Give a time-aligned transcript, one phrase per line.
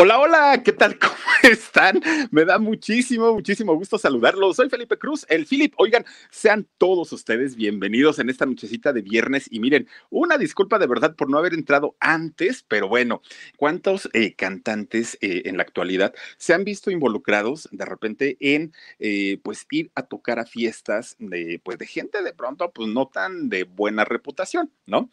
[0.00, 0.96] Hola, hola, ¿qué tal?
[1.00, 2.00] ¿Cómo están?
[2.30, 4.54] Me da muchísimo, muchísimo gusto saludarlos.
[4.54, 5.74] Soy Felipe Cruz, el Philip.
[5.76, 9.48] Oigan, sean todos ustedes bienvenidos en esta nochecita de viernes.
[9.50, 13.22] Y miren, una disculpa de verdad por no haber entrado antes, pero bueno,
[13.56, 19.40] ¿cuántos eh, cantantes eh, en la actualidad se han visto involucrados de repente en, eh,
[19.42, 23.48] pues, ir a tocar a fiestas de, pues, de gente de pronto, pues, no tan
[23.48, 25.10] de buena reputación, ¿no?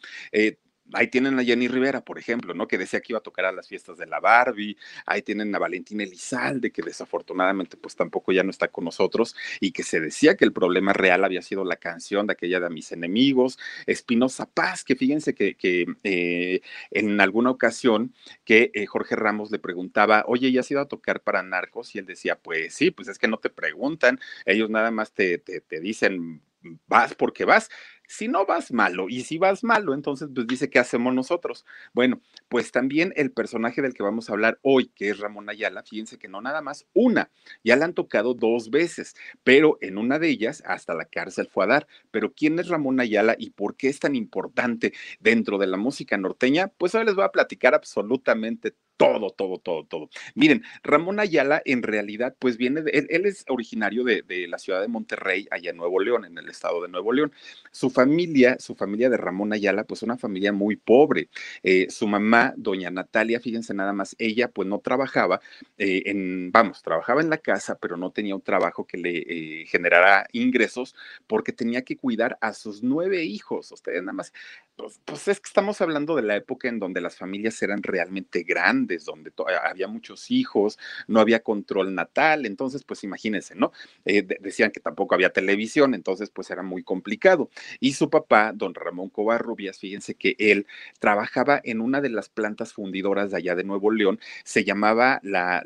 [0.92, 2.68] Ahí tienen a Jenny Rivera, por ejemplo, ¿no?
[2.68, 4.76] Que decía que iba a tocar a las fiestas de la Barbie.
[5.04, 9.72] Ahí tienen a Valentina Elizalde, que desafortunadamente pues tampoco ya no está con nosotros y
[9.72, 12.92] que se decía que el problema real había sido la canción de aquella de mis
[12.92, 13.58] enemigos.
[13.86, 15.56] Espinosa Paz, que fíjense que,
[16.04, 16.60] eh,
[16.92, 21.20] en alguna ocasión que eh, Jorge Ramos le preguntaba, oye, ¿ya has ido a tocar
[21.22, 21.94] para narcos?
[21.94, 25.38] Y él decía, pues sí, pues es que no te preguntan, ellos nada más te,
[25.38, 26.42] te, te dicen
[26.86, 27.70] vas porque vas.
[28.08, 31.64] Si no vas malo y si vas malo, entonces pues dice, ¿qué hacemos nosotros?
[31.92, 35.82] Bueno, pues también el personaje del que vamos a hablar hoy, que es Ramón Ayala,
[35.82, 37.30] fíjense que no nada más una,
[37.64, 41.64] ya la han tocado dos veces, pero en una de ellas hasta la cárcel fue
[41.64, 41.86] a dar.
[42.10, 46.16] Pero ¿quién es Ramón Ayala y por qué es tan importante dentro de la música
[46.16, 46.68] norteña?
[46.78, 50.10] Pues hoy les voy a platicar absolutamente todo, todo, todo, todo.
[50.34, 54.80] Miren, Ramón Ayala en realidad, pues viene, de, él, es originario de, de, la ciudad
[54.80, 57.32] de Monterrey, allá en Nuevo León, en el estado de Nuevo León.
[57.70, 61.28] Su familia, su familia de Ramón Ayala, pues una familia muy pobre.
[61.62, 65.40] Eh, su mamá, doña Natalia, fíjense nada más, ella pues no trabajaba
[65.78, 69.66] eh, en, vamos, trabajaba en la casa, pero no tenía un trabajo que le eh,
[69.66, 70.94] generara ingresos
[71.26, 73.72] porque tenía que cuidar a sus nueve hijos.
[73.72, 74.32] Ustedes nada más,
[74.76, 78.42] pues, pues es que estamos hablando de la época en donde las familias eran realmente
[78.42, 79.32] grandes donde
[79.64, 83.72] había muchos hijos, no había control natal, entonces pues imagínense, ¿no?
[84.04, 87.50] Eh, decían que tampoco había televisión, entonces pues era muy complicado.
[87.80, 90.66] Y su papá, don Ramón Covarrubias, fíjense que él
[91.00, 95.62] trabajaba en una de las plantas fundidoras de allá de Nuevo León, se llamaba la,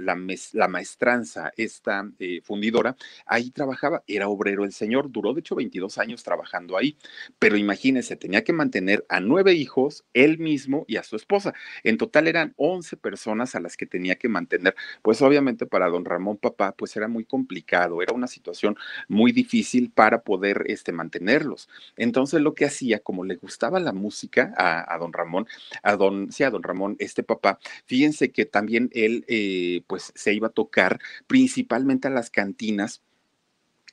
[0.69, 6.23] maestranza, esta eh, fundidora, ahí trabajaba, era obrero el señor, duró de hecho 22 años
[6.23, 6.97] trabajando ahí,
[7.39, 11.55] pero imagínense, tenía que mantener a nueve hijos, él mismo y a su esposa.
[11.85, 14.77] En total eran 11 personas personas a las que tenía que mantener.
[15.03, 18.77] Pues obviamente para don Ramón Papá, pues era muy complicado, era una situación
[19.09, 21.69] muy difícil para poder este, mantenerlos.
[21.97, 25.47] Entonces lo que hacía, como le gustaba la música a, don Ramón,
[25.83, 30.33] a don, sí, a don Ramón, este papá, fíjense que también él eh, pues se
[30.33, 33.03] iba a tocar principalmente a las cantinas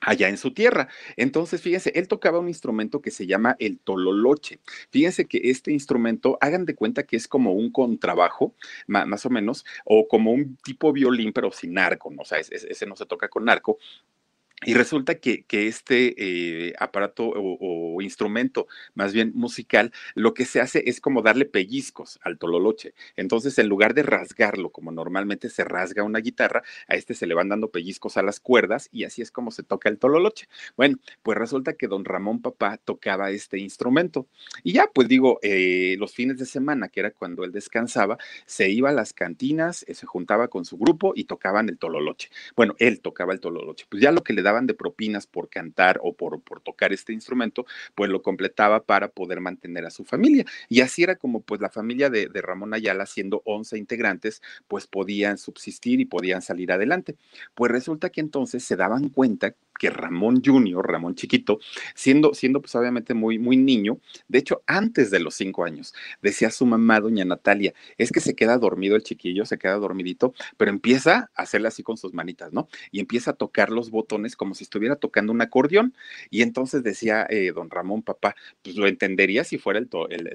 [0.01, 0.87] allá en su tierra.
[1.15, 4.59] Entonces, fíjense, él tocaba un instrumento que se llama el tololoche.
[4.91, 8.53] Fíjense que este instrumento, hagan de cuenta que es como un contrabajo,
[8.87, 12.21] más o menos, o como un tipo violín, pero sin arco, ¿no?
[12.21, 13.77] o sea, ese no se toca con arco,
[14.65, 20.83] y resulta que, este eh, aparato o, instrumento, más bien musical, lo que se hace
[20.87, 22.95] es como darle pellizcos al tololoche.
[23.15, 27.35] Entonces, en lugar de rasgarlo como normalmente se rasga una guitarra, a este se le
[27.35, 30.47] van dando pellizcos a las cuerdas y así es como se toca el tololoche.
[30.75, 34.27] Bueno, pues resulta que don Ramón Papá tocaba este instrumento.
[34.63, 38.17] Y ya, pues digo, eh, los fines de semana, que era cuando él descansaba,
[38.47, 42.29] se iba a las cantinas, eh, se juntaba con su grupo y tocaban el tololoche.
[42.55, 43.85] Bueno, él tocaba el tololoche.
[43.89, 47.11] Pues ya lo que le daban de propinas por cantar o por, por tocar este
[47.11, 47.65] instrumento,
[47.95, 50.45] pues lo completaba para poder mantener a su familia.
[50.69, 54.87] Y así era como pues la familia de, de Ramón Ayala, siendo 11 integrantes, pues
[54.87, 57.17] podían subsistir y podían salir adelante.
[57.55, 61.59] Pues resulta que entonces se daban cuenta que Ramón Junior, Ramón chiquito,
[61.95, 66.51] siendo, siendo pues obviamente muy, muy niño, de hecho antes de los cinco años, decía
[66.51, 70.71] su mamá, doña Natalia, es que se queda dormido el chiquillo, se queda dormidito, pero
[70.71, 72.67] empieza a hacerle así con sus manitas, ¿no?
[72.91, 75.93] Y empieza a tocar los botones como si estuviera tocando un acordeón.
[76.29, 79.89] Y entonces decía eh, don Ramón, papá, pues lo entendería si fuera el,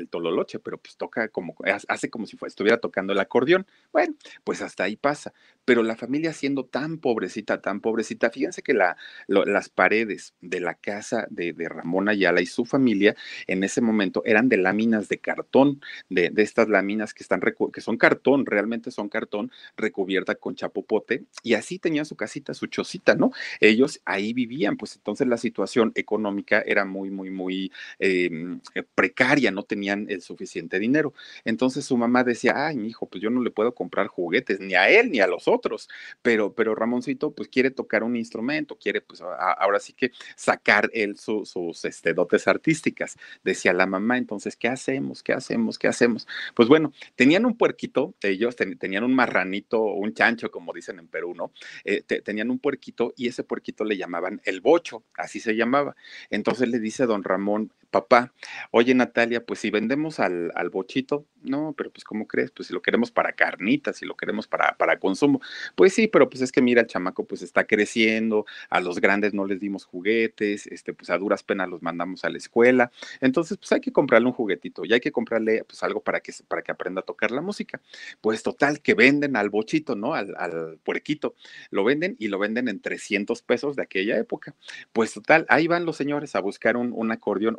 [0.08, 1.54] tololoche, pero pues toca como,
[1.88, 3.66] hace como si estuviera tocando el acordeón.
[3.92, 4.14] Bueno,
[4.44, 5.32] pues hasta ahí pasa.
[5.64, 8.96] Pero la familia siendo tan pobrecita, tan pobrecita, fíjense que la,
[9.32, 13.14] las paredes de la casa de, Ramón Ayala y su familia
[13.46, 17.40] en ese momento eran de láminas de cartón, de, estas láminas que, están,
[17.72, 22.66] que son cartón, realmente son cartón, recubierta con chapopote, y así tenían su casita, su
[22.66, 23.32] chocita, ¿no?
[23.60, 29.50] Ellos ahí vivían, pues entonces la situación económica era muy, muy, muy em, eh, precaria,
[29.50, 31.14] no tenían el suficiente dinero.
[31.44, 34.74] Entonces su mamá decía, ay, mi hijo, pues yo no le puedo comprar juguetes ni
[34.74, 35.88] a él ni a los otros,
[36.22, 41.16] pero, pero Ramoncito pues quiere tocar un instrumento, quiere pues ahora sí que sacar él
[41.16, 45.22] sus este, dotes artísticas, decía la mamá, entonces, ¿qué hacemos?
[45.22, 45.78] ¿Qué hacemos?
[45.78, 46.26] ¿Qué hacemos?
[46.54, 51.34] Pues bueno, tenían un puerquito, ellos tenían un marranito, un chancho, como dicen en Perú,
[51.34, 51.52] ¿no?
[51.84, 55.96] Eh, tenían un puerquito y ese puerquito le llamaban el bocho, así se llamaba.
[56.30, 58.32] Entonces le dice don Ramón, papá,
[58.72, 62.50] oye Natalia, pues si vendemos al, al, bochito, no, pero pues ¿cómo crees?
[62.50, 65.40] Pues si lo queremos para carnitas, si lo queremos para, para consumo,
[65.76, 69.34] pues sí, pero pues es que mira, el chamaco pues está creciendo, a los grandes
[69.34, 72.90] no les dimos juguetes, este, pues a duras penas los mandamos a la escuela,
[73.20, 76.32] entonces pues hay que comprarle un juguetito y hay que comprarle pues algo para que,
[76.48, 77.80] para que aprenda a tocar la música.
[78.22, 80.14] Pues total, que venden al bochito, ¿no?
[80.14, 81.34] Al, al puerquito,
[81.70, 84.54] lo venden y lo venden en 300 pesos de aquella época.
[84.94, 87.56] Pues total, ahí van los señores a buscar un, un acordeón,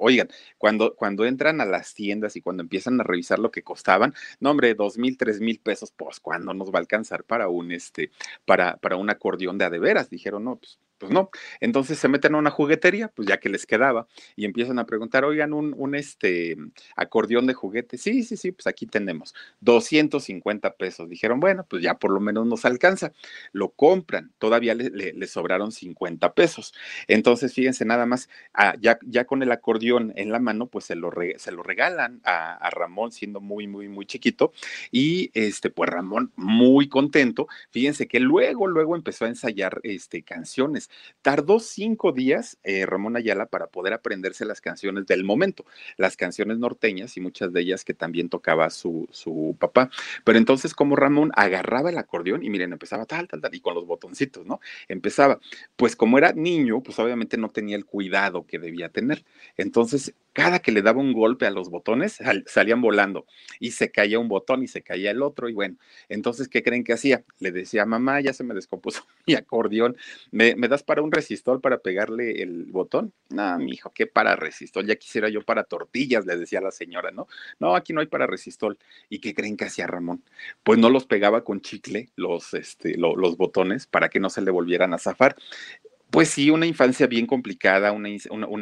[0.58, 4.52] cuando, cuando entran a las tiendas y cuando empiezan a revisar lo que costaban, no,
[4.52, 8.12] hombre, dos mil, tres mil pesos, pues, ¿cuándo nos va a alcanzar para un, este,
[8.46, 10.10] para, para un acordeón de adeveras?
[10.10, 11.30] Dijeron, no, pues, pues no.
[11.60, 14.08] Entonces se meten a una juguetería, pues ya que les quedaba,
[14.38, 16.56] y empiezan a preguntar, oigan, un, este
[16.96, 17.98] acordeón de juguete.
[17.98, 21.10] Sí, sí, sí, pues aquí tenemos 250 pesos.
[21.10, 23.12] Dijeron, bueno, pues ya por lo menos nos alcanza.
[23.52, 26.74] Lo compran, todavía le, sobraron 50 pesos.
[27.08, 30.96] Entonces, fíjense nada más, ah, ya, ya con el acordeón en la mano, pues se
[30.96, 34.54] lo, se lo regalan a, a, Ramón siendo muy, muy, muy chiquito.
[34.90, 37.48] Y este, pues Ramón muy contento.
[37.72, 40.90] Fíjense que luego, luego empezó a ensayar este, canciones
[41.22, 45.66] Tardó cinco días eh, Ramón Ayala para poder aprenderse las canciones del momento,
[45.98, 49.90] las canciones norteñas y muchas de ellas que también tocaba su, su papá.
[50.24, 53.76] Pero entonces, como Ramón agarraba el acordeón y miren, empezaba tal, tal, tal, y con
[53.76, 54.60] los botoncitos, ¿no?
[54.88, 55.40] Empezaba,
[55.76, 59.24] pues como era niño, pues obviamente no tenía el cuidado que debía tener.
[59.58, 63.26] Entonces, cada que le daba un golpe a los botones, salían volando
[63.60, 65.48] y se caía un botón y se caía el otro.
[65.48, 65.78] Y bueno,
[66.10, 67.24] entonces, ¿qué creen que hacía?
[67.40, 69.96] Le decía, mamá, ya se me descompuso mi acordeón,
[70.32, 73.14] ¿me, me das para un resistor para pegarle el botón?
[73.30, 74.86] No, mi hijo, ¿qué para resistor?
[74.86, 77.28] Ya quisiera yo para tortillas, le decía la señora, ¿no?
[77.60, 78.78] No, aquí no hay para resistor.
[79.10, 80.24] ¿Y qué creen que hacía Ramón?
[80.64, 84.42] Pues no los pegaba con chicle, los, este, lo, los botones, para que no se
[84.42, 85.36] le volvieran a zafar.
[86.14, 88.08] Pues sí, una infancia bien complicada, una,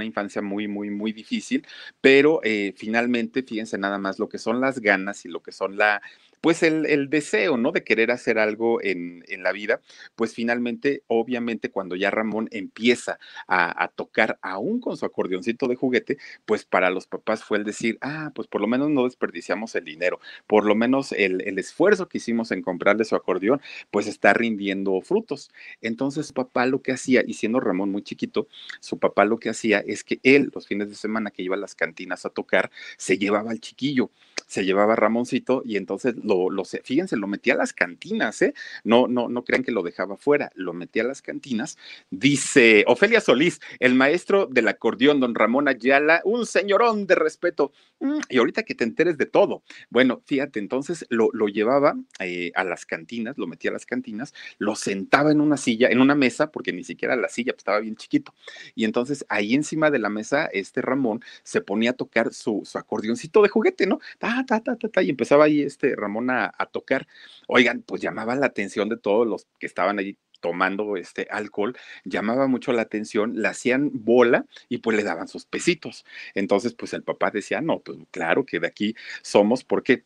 [0.06, 1.68] infancia muy, muy, muy difícil,
[2.00, 5.76] pero eh, finalmente, fíjense nada más lo que son las ganas y lo que son
[5.76, 6.02] la,
[6.42, 7.72] pues el, el, deseo, ¿no?
[7.72, 9.82] De querer hacer algo en, en, la vida,
[10.16, 15.76] pues finalmente, obviamente, cuando ya Ramón empieza a, a, tocar aún con su acordeoncito de
[15.76, 19.76] juguete, pues para los papás fue el decir, ah, pues por lo menos no desperdiciamos
[19.76, 23.62] el dinero, por lo menos el, el esfuerzo que hicimos en comprarle su acordeón,
[23.92, 25.52] pues está rindiendo frutos.
[25.82, 28.48] Entonces, papá lo que hacía, y siendo Ramón muy chiquito,
[28.80, 31.60] su papá lo que hacía es que él, los fines de semana que iba a
[31.60, 34.10] las cantinas a tocar, se llevaba al chiquillo,
[34.48, 36.16] se llevaba a Ramoncito y entonces
[36.50, 38.54] lo, fíjense, lo metía a las cantinas, ¿eh?
[38.84, 41.78] No, no, no crean que lo dejaba fuera, lo metía a las cantinas.
[42.10, 47.72] Dice Ofelia Solís, el maestro del acordeón, don Ramón Ayala, un señorón de respeto.
[48.02, 49.64] Mm, y ahorita que te enteres de todo.
[49.92, 54.34] Bueno, fíjate, entonces lo, lo llevaba eh, a las cantinas, lo metía a las cantinas,
[54.58, 57.80] lo sentaba en una silla, en una mesa, porque ni siquiera la silla pues, estaba
[57.80, 58.34] bien chiquito.
[58.74, 62.80] Y entonces ahí encima de la mesa, este Ramón se ponía a tocar su, su
[62.80, 64.00] acordeoncito de juguete, ¿no?
[64.18, 67.08] Ta, ta, ta, ta, ta, y empezaba ahí este Ramón a, a tocar.
[67.48, 72.48] Oigan, pues llamaba la atención de todos los que estaban ahí tomando este alcohol, llamaba
[72.48, 76.06] mucho la atención, la hacían bola y pues le daban sus pesitos.
[76.36, 80.04] Entonces, pues el papá decía, no, pues claro que de aquí somos porque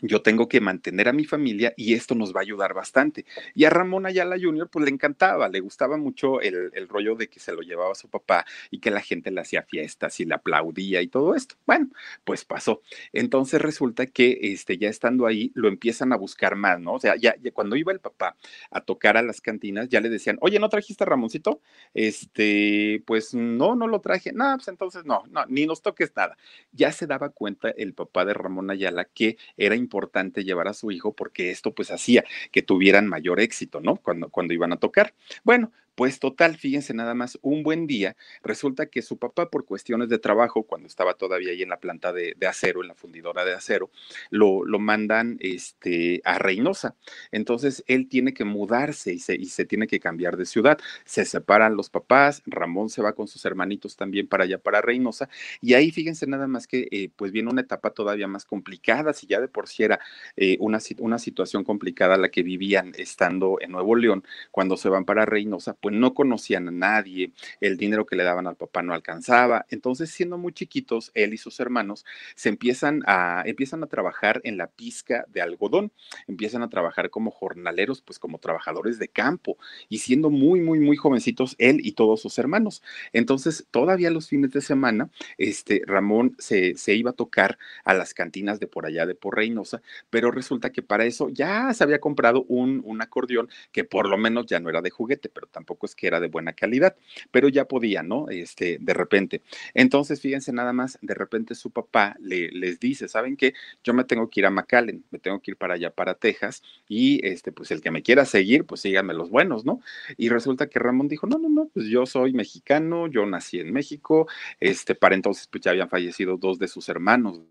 [0.00, 3.26] yo tengo que mantener a mi familia y esto nos va a ayudar bastante.
[3.54, 7.28] Y a Ramón Ayala Jr., pues le encantaba, le gustaba mucho el, el, rollo de
[7.28, 10.34] que se lo llevaba su papá y que la gente le hacía fiestas y le
[10.34, 11.56] aplaudía y todo esto.
[11.66, 11.88] Bueno,
[12.24, 12.82] pues pasó.
[13.12, 16.94] Entonces resulta que este, ya estando ahí, lo empiezan a buscar más, ¿no?
[16.94, 18.36] O sea, ya, ya, cuando iba el papá
[18.70, 21.60] a tocar a las cantinas, ya le decían, oye, ¿no trajiste a Ramoncito?
[21.94, 24.32] Este, pues no, no lo traje.
[24.32, 26.36] No, pues entonces no, no, ni nos toques nada.
[26.72, 30.90] Ya se daba cuenta el papá de Ramón Ayala que era importante llevar a su
[30.90, 33.96] hijo porque esto pues hacía que tuvieran mayor éxito, ¿no?
[33.96, 35.14] Cuando, cuando iban a tocar.
[35.44, 38.14] Bueno, pues total, fíjense nada más, un buen día,
[38.44, 42.12] resulta que su papá por cuestiones de trabajo, cuando estaba todavía ahí en la planta
[42.12, 43.90] de, acero, en la fundidora de acero,
[44.30, 46.94] lo, lo, mandan este, a Reynosa.
[47.32, 50.78] Entonces él tiene que mudarse y se, y se tiene que cambiar de ciudad.
[51.04, 55.28] Se separan los papás, Ramón se va con sus hermanitos también para allá, para Reynosa,
[55.60, 59.26] y ahí fíjense nada más que eh, pues viene una etapa todavía más complicada, si
[59.26, 59.98] ya de por sí era
[60.36, 65.04] eh, una, una situación complicada la que vivían estando en Nuevo León, cuando se van
[65.04, 68.82] para Reynosa, pues pues no conocían a nadie, el dinero que le daban al papá
[68.82, 69.64] no alcanzaba.
[69.70, 72.04] Entonces, siendo muy chiquitos, él y sus hermanos
[72.34, 75.90] se empiezan a, empiezan a trabajar en la pizca de algodón,
[76.26, 79.56] empiezan a trabajar como jornaleros, pues como trabajadores de campo,
[79.88, 82.82] y siendo muy, muy, muy jovencitos, él y todos sus hermanos.
[83.14, 88.12] Entonces, todavía los fines de semana, este, Ramón se, se iba a tocar a las
[88.12, 89.80] cantinas de por allá de por Reynosa,
[90.10, 94.18] pero resulta que para eso ya se había comprado un, un acordeón que por lo
[94.18, 96.96] menos ya no era de juguete, pero tampoco tampoco es que era de buena calidad,
[97.30, 98.28] pero ya podía, ¿no?
[98.30, 99.42] Este, de repente.
[99.74, 103.52] Entonces, fíjense nada más, de repente su papá le, les dice, ¿saben qué?
[103.84, 106.62] Yo me tengo que ir a McAllen, me tengo que ir para allá, para Texas,
[106.88, 109.80] y este, pues el que me quiera seguir, pues síganme los buenos, ¿no?
[110.16, 113.72] Y resulta que Ramón dijo, no, no, no, pues yo soy mexicano, yo nací en
[113.72, 114.26] México,
[114.60, 117.42] este, para entonces pues ya habían fallecido dos de sus hermanos,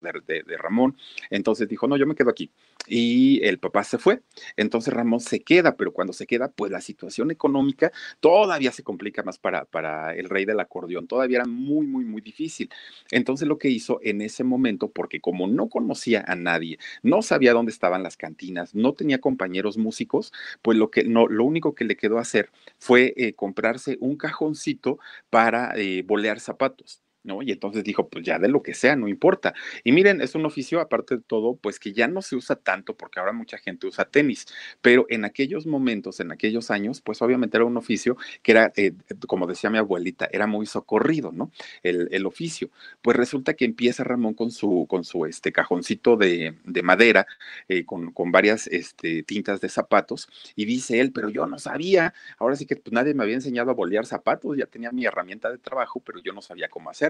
[0.00, 0.96] de, Ramón.
[1.30, 2.50] Entonces dijo, no, yo me quedo aquí.
[2.92, 4.22] Y el papá se fue.
[4.56, 9.22] Entonces Ramón se queda, pero cuando se queda, pues la situación económica todavía se complica
[9.22, 11.06] más para, para el rey del acordeón.
[11.06, 12.68] Todavía era muy, muy, muy difícil.
[13.12, 17.52] Entonces lo que hizo en ese momento, porque como no conocía a nadie, no sabía
[17.52, 21.84] dónde estaban las cantinas, no tenía compañeros músicos, pues lo, que, no, lo único que
[21.84, 24.98] le quedó hacer fue eh, comprarse un cajoncito
[25.30, 27.02] para eh, bolear zapatos.
[27.22, 27.42] ¿No?
[27.42, 29.54] Y entonces dijo, pues ya de lo que sea, no importa.
[29.84, 32.96] Y miren, es un oficio, aparte de todo, pues que ya no se usa tanto
[32.96, 34.46] porque ahora mucha gente usa tenis,
[34.80, 38.92] pero en aquellos momentos, en aquellos años, pues obviamente era un oficio que era, eh,
[39.26, 41.50] como decía mi abuelita, era muy socorrido, ¿no?
[41.82, 42.70] El, el, oficio.
[43.02, 47.26] Pues resulta que empieza Ramón con su, con su este, cajoncito de, de madera,
[47.68, 52.14] eh, con, con, varias este, tintas de zapatos, y dice él, pero yo no sabía,
[52.38, 55.50] ahora sí que pues, nadie me había enseñado a bolear zapatos, ya tenía mi herramienta
[55.50, 57.09] de trabajo, pero yo no sabía cómo hacer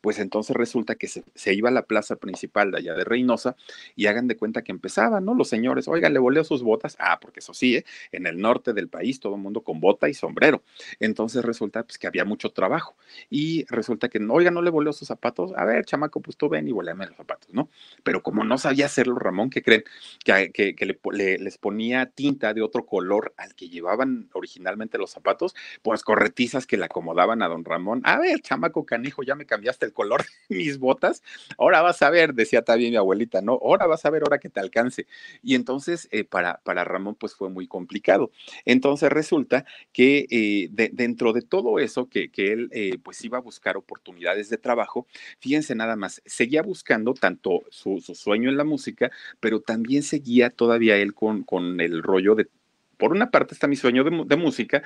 [0.00, 3.56] pues entonces resulta que se, iba a la plaza principal de allá de Reynosa
[3.96, 5.34] y hagan de cuenta que empezaban, ¿no?
[5.34, 6.96] Los señores, oiga, le voleo sus botas.
[6.98, 7.84] Ah, porque eso sí, ¿eh?
[8.12, 10.62] en el norte del país todo el mundo con bota y sombrero.
[11.00, 12.96] Entonces resulta pues, que había mucho trabajo
[13.30, 15.52] y resulta que, oiga, no le voleo sus zapatos.
[15.56, 17.68] A ver, chamaco, pues tú ven y voleame los zapatos, ¿no?
[18.02, 19.84] Pero como no sabía hacerlo, Ramón, ¿qué creen?
[20.24, 26.02] Que, que, les ponía tinta de otro color al que llevaban originalmente los zapatos, pues
[26.02, 28.00] corretizas que le acomodaban a don Ramón.
[28.04, 31.22] A ver, chamaco canijo, ya me cambiaste el color de mis botas,
[31.58, 33.52] ahora vas a ver, decía también mi abuelita, ¿no?
[33.52, 35.06] Ahora vas a ver, ahora que te alcance.
[35.42, 38.30] Y entonces eh, para, para Ramón pues fue muy complicado.
[38.64, 43.40] Entonces resulta que eh, dentro de todo eso, que, que él eh, pues iba a
[43.40, 45.06] buscar oportunidades de trabajo,
[45.38, 49.10] fíjense nada más, seguía buscando tanto su, su sueño en la música,
[49.40, 52.48] pero también seguía todavía él con, con el rollo de
[52.96, 54.82] por una parte está mi sueño de, de, música,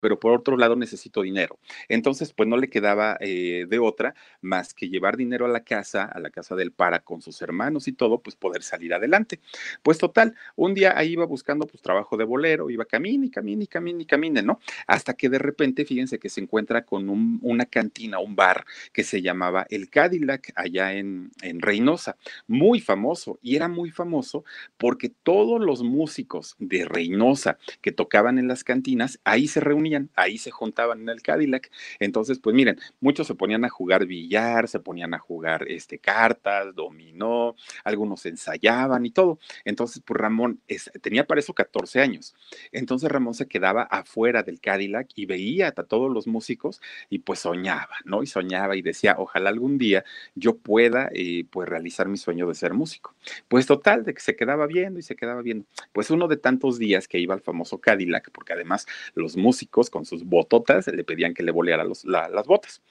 [0.00, 1.58] pero por otro lado necesito dinero.
[1.88, 6.04] Entonces, pues no le quedaba eh, de otra más que llevar dinero a la casa,
[6.04, 9.40] a la casa del para con sus hermanos y todo, pues poder salir adelante.
[9.82, 13.64] Pues total, un día ahí iba buscando pues trabajo de bolero, iba camine y camine
[13.64, 14.60] y camine y camine, ¿no?
[14.86, 17.08] Hasta que de repente, fíjense que se encuentra con
[17.42, 22.16] una cantina, un bar que se llamaba El Cadillac allá en, en Reynosa,
[22.46, 24.44] muy famoso y era muy famoso
[24.78, 30.38] porque todos los músicos de Reynosa que tocaban en las cantinas, ahí se reunían ahí
[30.38, 31.70] se juntaban en el Cadillac.
[31.98, 36.74] Entonces, pues miren, muchos se ponían a jugar billar, se ponían a jugar este, cartas,
[36.74, 37.54] dominó,
[37.84, 39.38] algunos ensayaban y todo.
[39.64, 40.60] Entonces, pues Ramón
[41.00, 42.34] tenía para eso 14 años.
[42.72, 47.40] Entonces Ramón se quedaba afuera del Cadillac y veía a todos los músicos y pues
[47.40, 48.22] soñaba, ¿no?
[48.22, 50.04] Y soñaba y decía, ojalá algún día
[50.34, 53.14] yo pueda eh, pues realizar mi sueño de ser músico.
[53.48, 55.64] Pues total, de que se quedaba viendo y se quedaba viendo.
[55.92, 60.04] Pues uno de tantos días que iba al famoso Cadillac, porque además los músicos con
[60.04, 62.82] sus bototas le pedían que le boleara las botas.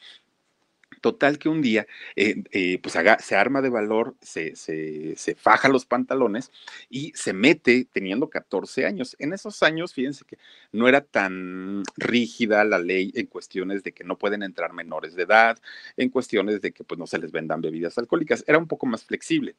[1.02, 5.70] Total que un día, eh, eh, pues se arma de valor, se, se, se, faja
[5.70, 6.52] los pantalones
[6.90, 9.16] y se mete teniendo 14 años.
[9.20, 10.38] En esos años, fíjense que
[10.74, 15.24] no era tan rígida la ley en cuestiones de que no pueden entrar menores de
[15.24, 15.58] edad,
[15.96, 18.44] en cuestiones de que pues no se les vendan bebidas alcohólicas.
[18.46, 19.56] Era un poco más flexible,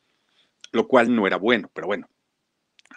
[0.73, 2.09] lo cual no era bueno, pero bueno,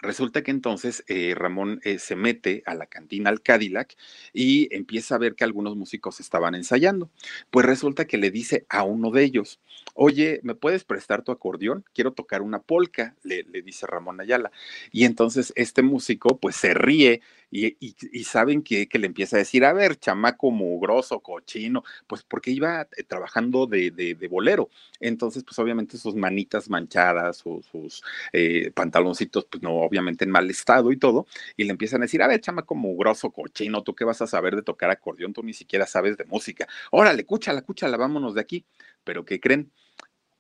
[0.02, 3.96] Resulta que entonces eh, Ramón eh, se mete a la cantina al Cadillac
[4.34, 7.10] y empieza a ver que algunos músicos estaban ensayando.
[7.52, 9.62] Pues resulta que le dice a uno de ellos,
[9.94, 11.86] oye, ¿me puedes prestar tu acordeón?
[11.94, 14.52] Quiero tocar una polca, le, le dice Ramón Ayala.
[14.92, 17.22] Y entonces este músico pues se ríe
[17.54, 22.88] y, saben que, le empieza a decir, a ver, chamaco mugroso, cochino, pues porque iba
[22.98, 24.70] eh, trabajando de, de, bolero.
[25.00, 30.50] Entonces, pues obviamente sus manitas manchadas, sus, sus eh, pantaloncitos, pues no, obviamente en mal
[30.50, 34.06] estado y todo, y le empiezan a decir, a ver, chamaco mugroso, cochino, ¿tú qué
[34.06, 35.34] vas a saber de tocar acordeón?
[35.34, 36.68] Tú ni siquiera sabes de música.
[36.92, 38.66] Órale, cúchala, cúchala, vámonos de aquí.
[39.04, 39.72] Pero ¿qué creen?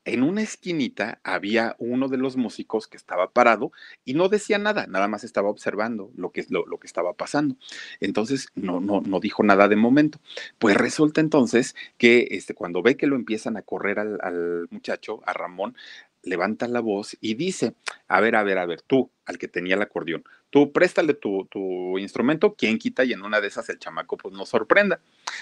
[0.06, 3.72] En una esquinita había uno de los músicos que estaba parado
[4.04, 7.56] y no decía nada, nada más estaba observando lo que, lo, que estaba pasando.
[8.00, 10.20] Entonces no, dijo nada de momento.
[10.60, 15.34] Pues resulta entonces que este, cuando ve que lo empiezan a correr al muchacho, a
[15.34, 15.76] Ramón,
[16.24, 17.76] levanta la voz y dice,
[18.08, 20.24] a ver, a ver, a ver, tú, al que tenía el acordeón.
[20.50, 21.48] Tú préstale tu,
[21.98, 25.00] instrumento, quien quita y en una de esas el chamaco pues nos sorprenda.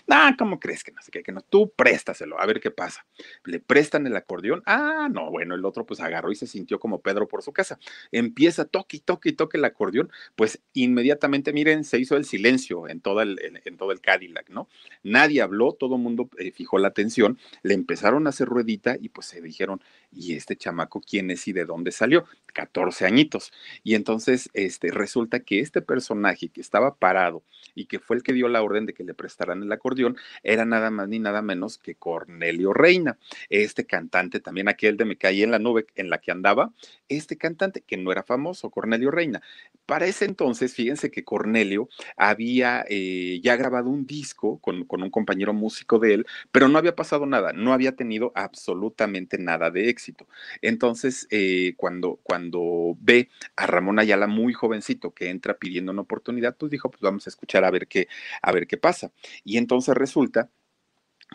[0.10, 0.92] Ah, ¿cómo crees que
[1.32, 3.06] no tú préstaselo, a ver qué pasa.
[3.46, 4.62] Le prestan el acordeón.
[4.66, 7.80] Ah, no, bueno, el otro pues agarró y se sintió como Pedro por su casa.
[8.12, 13.02] Empieza toque, toque y toque el acordeón, pues inmediatamente, miren, se hizo el silencio en,
[13.02, 14.68] todo el, en, todo el Cadillac, ¿no?
[15.04, 19.10] Nadie habló, todo el mundo eh, fijó la atención, le empezaron a hacer ruedita y
[19.10, 22.26] pues se dijeron, ¿y este chamaco quién es y de dónde salió?
[22.54, 23.52] 14 añitos.
[23.84, 27.44] Y entonces este, resulta que este personaje que estaba parado
[27.76, 30.66] y que fue el que dio la orden de que le prestaran el acordeón era
[30.66, 33.18] nada más ni nada menos que Cornelio Reina,
[33.50, 36.74] este cantante también aquel de Me caí en la nube en la que andaba,
[37.10, 39.42] este cantante que no era famoso, Cornelio Reina.
[39.92, 45.52] Para ese entonces, fíjense que Cornelio había eh, ya grabado un disco con, un compañero
[45.54, 50.30] músico de él, pero no había pasado nada, no había tenido absolutamente nada de éxito.
[50.62, 56.56] Entonces, eh, cuando, cuando ve a Ramón Ayala muy jovencito que entra pidiendo una oportunidad,
[56.56, 58.08] pues dijo, pues vamos a escuchar a ver qué,
[58.42, 59.12] a ver qué pasa.
[59.44, 60.50] Y entonces resulta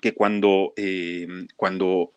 [0.00, 2.15] que cuando, eh, cuando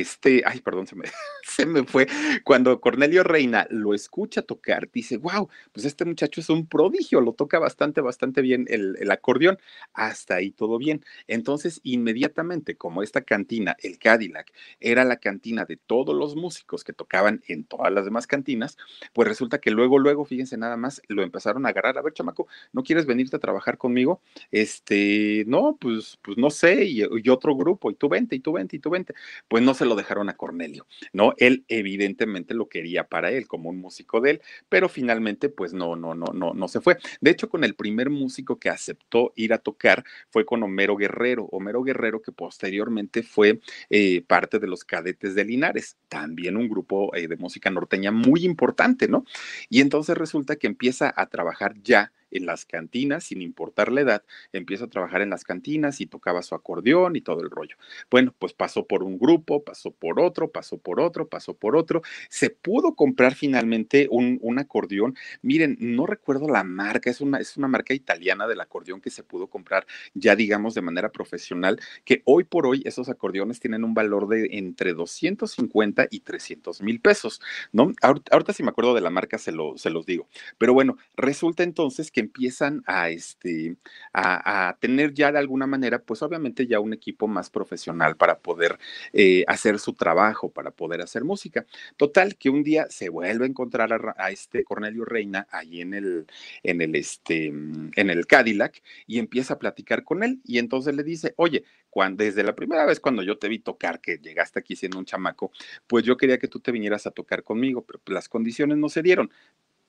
[0.00, 1.04] este, ay, perdón, se me,
[1.42, 2.06] se me fue,
[2.44, 7.32] cuando Cornelio Reina lo escucha tocar, dice, wow, pues este muchacho es un prodigio, lo
[7.32, 9.58] toca bastante, bastante bien el, el acordeón,
[9.92, 11.04] hasta ahí todo bien.
[11.26, 16.92] Entonces, inmediatamente, como esta cantina, el Cadillac, era la cantina de todos los músicos que
[16.92, 18.76] tocaban en todas las demás cantinas,
[19.12, 22.46] pues resulta que luego, luego, fíjense nada más, lo empezaron a agarrar, a ver, chamaco,
[22.72, 24.22] ¿no quieres venirte a trabajar conmigo?
[24.50, 28.52] Este, no, pues, pues no sé, y, y otro grupo, y tú vente, y tú
[28.52, 29.14] vente, y tú vente.
[29.48, 31.34] Pues no se lo dejaron a Cornelio, ¿no?
[31.38, 35.96] Él evidentemente lo quería para él, como un músico de él, pero finalmente pues no,
[35.96, 36.98] no, no, no, no se fue.
[37.20, 41.46] De hecho, con el primer músico que aceptó ir a tocar fue con Homero Guerrero,
[41.52, 43.60] Homero Guerrero que posteriormente fue
[43.90, 48.44] eh, parte de los cadetes de Linares, también un grupo eh, de música norteña muy
[48.44, 49.24] importante, ¿no?
[49.68, 54.24] Y entonces resulta que empieza a trabajar ya en las cantinas, sin importar la edad,
[54.52, 57.76] empieza a trabajar en las cantinas y tocaba su acordeón y todo el rollo.
[58.10, 62.02] Bueno, pues pasó por un grupo, pasó por otro, pasó por otro, pasó por otro.
[62.28, 65.14] Se pudo comprar finalmente un, un acordeón.
[65.42, 69.22] Miren, no recuerdo la marca, es una, es una marca italiana del acordeón que se
[69.22, 73.94] pudo comprar ya, digamos, de manera profesional, que hoy por hoy esos acordeones tienen un
[73.94, 77.40] valor de entre 250 y 300 mil pesos,
[77.72, 77.92] ¿no?
[78.02, 80.28] Ahorita, si me acuerdo de la marca se, lo, se los digo.
[80.58, 83.76] Pero bueno, resulta entonces que empiezan a, este,
[84.12, 88.78] a, tener ya de alguna manera, pues obviamente ya un equipo más profesional para poder
[89.12, 91.66] eh, hacer su trabajo, para poder hacer música.
[91.96, 96.26] Total, que un día se vuelve a encontrar a, este Cornelio Reina ahí en el,
[96.62, 101.02] en el, este, en el Cadillac y empieza a platicar con él y entonces le
[101.02, 104.74] dice, oye, cuando, desde la primera vez cuando yo te vi tocar, que llegaste aquí
[104.74, 105.52] siendo un chamaco,
[105.86, 109.02] pues yo quería que tú te vinieras a tocar conmigo, pero las condiciones no se
[109.02, 109.30] dieron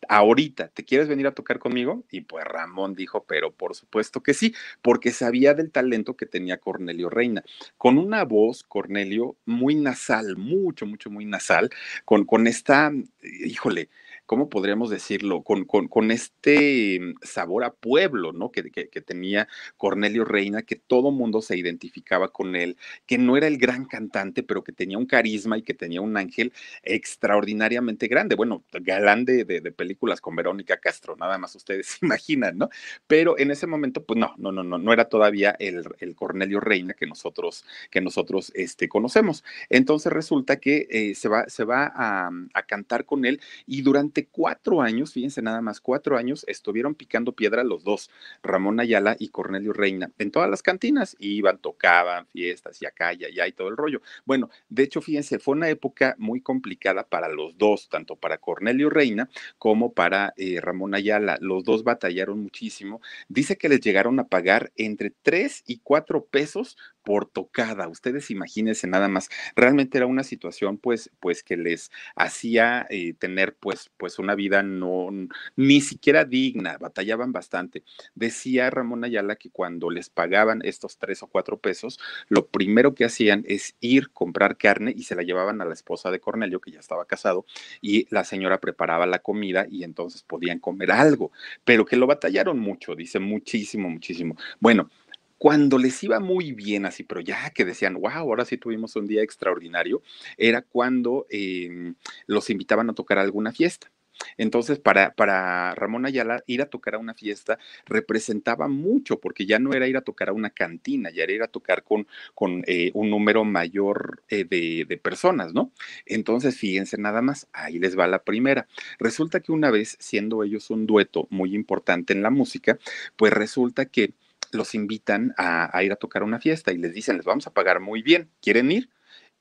[0.08, 2.03] ahorita, ¿te quieres venir a tocar conmigo?
[2.12, 6.58] Y pues Ramón dijo, pero por supuesto que sí, porque sabía del talento que tenía
[6.58, 7.43] Cornelio Reina,
[7.77, 11.69] con una voz, Cornelio, muy nasal, mucho, mucho, muy nasal,
[12.05, 12.91] con, con esta,
[13.23, 13.89] híjole,
[14.25, 15.43] ¿cómo podríamos decirlo?
[15.43, 18.51] Con, con, este sabor a pueblo, ¿no?
[18.51, 23.47] Que, que, tenía Cornelio Reina, que todo mundo se identificaba con él, que no era
[23.47, 28.35] el gran cantante, pero que tenía un carisma y que tenía un ángel extraordinariamente grande.
[28.35, 32.69] Bueno, galán de, películas con Verónica Castro, nada más ustedes se imaginan, ¿no?
[33.07, 36.59] Pero en ese momento, pues no, no, no, no, no era todavía el, el Cornelio
[36.59, 39.43] Reina que nosotros, que nosotros este, conocemos.
[39.69, 44.14] Entonces resulta que eh, se va, se va a, a cantar con él y durante
[44.23, 48.10] cuatro años, fíjense nada más, cuatro años estuvieron picando piedra los dos,
[48.41, 53.25] Ramón Ayala y Cornelio Reina, en todas las cantinas, iban, tocaban, fiestas y acá y
[53.25, 54.01] allá y todo el rollo.
[54.23, 58.89] Bueno, de hecho, fíjense, fue una época muy complicada para los dos, tanto para Cornelio
[58.89, 61.38] Reina como para eh, Ramón Ayala.
[61.41, 63.01] Los dos batallaron muchísimo.
[63.28, 67.88] Dice que les llegaron a pagar entre tres y cuatro pesos por tocada.
[67.88, 69.30] Ustedes imagínense nada más.
[69.56, 74.63] Realmente era una situación, pues, pues que les hacía eh, tener, pues, pues una vida
[74.63, 75.10] no,
[75.56, 76.78] ni siquiera digna.
[76.78, 77.84] Batallaban bastante.
[78.15, 83.06] Decía Ramón Ayala que cuando les pagaban estos tres o cuatro pesos, lo primero que
[83.06, 86.72] hacían es ir comprar carne y se la llevaban a la esposa de Cornelio, que
[86.72, 87.46] ya estaba casado,
[87.82, 91.32] y la señora preparaba la comida y entonces podían comer algo.
[91.63, 94.36] Pero que lo batallaron mucho, dice muchísimo, muchísimo.
[94.60, 94.89] Bueno,
[95.38, 99.08] cuando les iba muy bien así, pero ya que decían, wow, ahora sí tuvimos un
[99.08, 100.02] día extraordinario,
[100.38, 101.93] era cuando eh,
[102.28, 103.91] los invitaban a tocar alguna fiesta.
[104.38, 109.60] Entonces, para, para Ramón Ayala, ir a tocar a una fiesta representaba mucho, porque ya
[109.60, 112.63] no era ir a tocar a una cantina, ya era ir a tocar con, con
[112.67, 115.71] eh, un número mayor eh, de, de personas, ¿no?
[116.06, 118.67] Entonces, fíjense nada más, ahí les va la primera.
[119.00, 122.80] Resulta que una vez, siendo ellos un dueto muy importante en la música,
[123.17, 124.13] pues resulta que
[124.56, 127.80] los invitan a, ir a tocar una fiesta y les dicen, les vamos a pagar
[127.80, 128.89] muy bien, ¿quieren ir?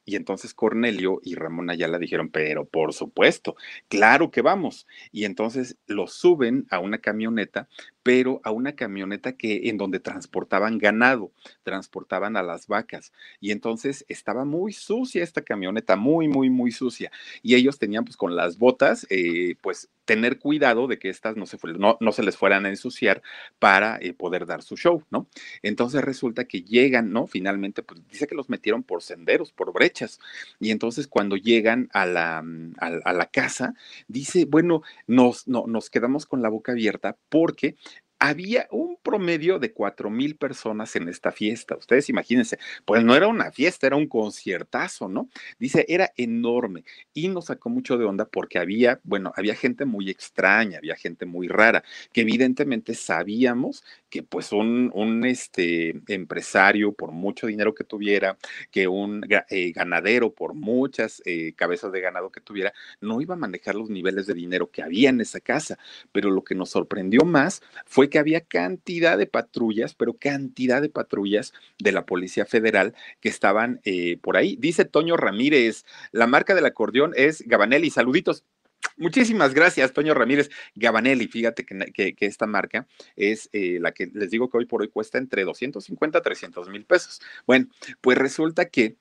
[0.07, 3.57] Y entonces Cornelio y Ramón Ayala dijeron, pero por supuesto,
[3.89, 4.87] claro que vamos.
[5.13, 7.69] Y entonces los suben a una camioneta,
[8.03, 13.13] pero a una camioneta que en donde transportaban ganado, transportaban a las vacas.
[13.41, 17.11] Y entonces estaba muy sucia esta camioneta, muy, muy, muy sucia.
[17.43, 21.47] Y ellos tenían pues con las botas, eh, pues tener cuidado de que estas no
[21.47, 23.23] se, no, no se les fueran a ensuciar
[23.59, 25.29] para eh, poder dar su show, ¿no?
[25.63, 27.27] Entonces resulta que llegan, ¿no?
[27.27, 30.19] Finalmente, pues dice que los metieron por senderos, por brechas.
[30.61, 33.75] Y entonces cuando llegan a la, mm, a, a la casa,
[34.09, 37.77] dice, bueno, nos, no, nos quedamos con la boca abierta porque
[38.29, 41.77] había un promedio de cuatro mil personas en esta fiesta.
[41.77, 45.29] Ustedes imagínense, pues no era una fiesta, era un conciertazo, ¿no?
[45.59, 50.09] Dice, era enorme y nos sacó mucho de onda porque había, bueno, había gente muy
[50.09, 51.85] extraña, había gente muy rara,
[52.15, 58.39] que evidentemente sabíamos que pues un, este, empresario, por mucho dinero que tuviera,
[58.71, 63.39] que un eh, ganadero, por muchas eh, cabezas de ganado que tuviera, no iba a
[63.39, 65.79] manejar los niveles de dinero que había en esa casa.
[66.13, 70.89] Pero lo que nos sorprendió más fue que había cantidad de patrullas, pero cantidad de
[70.89, 74.55] patrullas de la Policía Federal que estaban eh, por ahí.
[74.61, 77.91] Dice Toño Ramírez, la marca del acordeón es Gabanelli.
[77.91, 78.45] Saluditos.
[78.97, 81.27] Muchísimas gracias, Toño Ramírez Gabanelli.
[81.27, 85.19] Fíjate que esta marca es eh, la que les digo que hoy por hoy cuesta
[85.19, 87.21] entre 250 a 300 mil pesos.
[87.49, 87.67] Bueno,
[88.01, 88.95] pues resulta que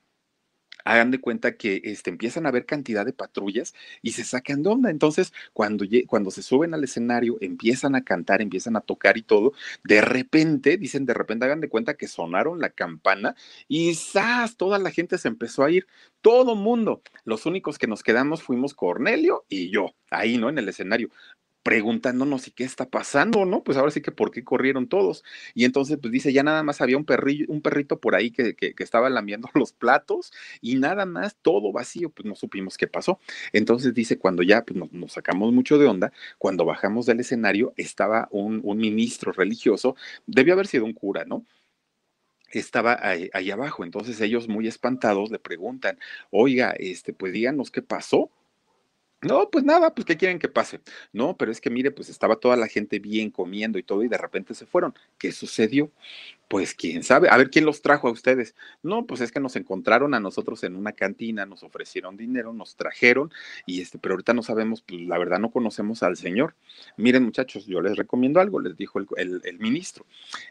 [0.84, 4.70] hagan de cuenta que este, empiezan a ver cantidad de patrullas y se sacan de
[4.70, 4.90] onda.
[4.90, 9.52] Entonces, cuando, cuando se suben al escenario, empiezan a cantar, empiezan a tocar y todo,
[9.84, 13.34] de repente, dicen, de repente hagan de cuenta que sonaron la campana
[13.68, 14.56] y ¡zas!
[14.56, 15.86] Toda la gente se empezó a ir,
[16.20, 17.02] todo mundo.
[17.24, 20.48] Los únicos que nos quedamos fuimos Cornelio y yo, ahí, ¿no?
[20.48, 21.10] En el escenario
[21.64, 23.64] preguntándonos y qué está pasando, ¿no?
[23.64, 25.24] Pues ahora sí que por qué corrieron todos.
[25.54, 28.54] Y entonces, pues dice, ya nada más había un, perrillo, un perrito por ahí que,
[28.54, 33.18] que, estaba lamiendo los platos y nada más, todo vacío, pues no supimos qué pasó.
[33.52, 38.28] Entonces dice, cuando ya pues, nos, sacamos mucho de onda, cuando bajamos del escenario, estaba
[38.30, 39.96] un, ministro religioso,
[40.26, 41.46] debió haber sido un cura, ¿no?
[42.52, 43.84] estaba ahí, ahí, abajo.
[43.84, 45.98] Entonces ellos muy espantados le preguntan,
[46.30, 48.30] oiga, este, pues díganos qué pasó.
[49.24, 50.80] No, pues nada, pues ¿qué quieren que pase?
[51.12, 54.08] No, pero es que mire, pues estaba toda la gente bien comiendo y todo y
[54.08, 54.94] de repente se fueron.
[55.18, 55.90] ¿Qué sucedió?
[56.48, 58.54] Pues quién sabe, a ver quién los trajo a ustedes.
[58.82, 62.76] No, pues es que nos encontraron a nosotros en una cantina, nos ofrecieron dinero, nos
[62.76, 63.32] trajeron
[63.66, 66.54] y este, pero ahorita no sabemos, pues la verdad no conocemos al señor.
[66.96, 70.06] Miren muchachos, yo les recomiendo algo, les dijo el, el, el ministro,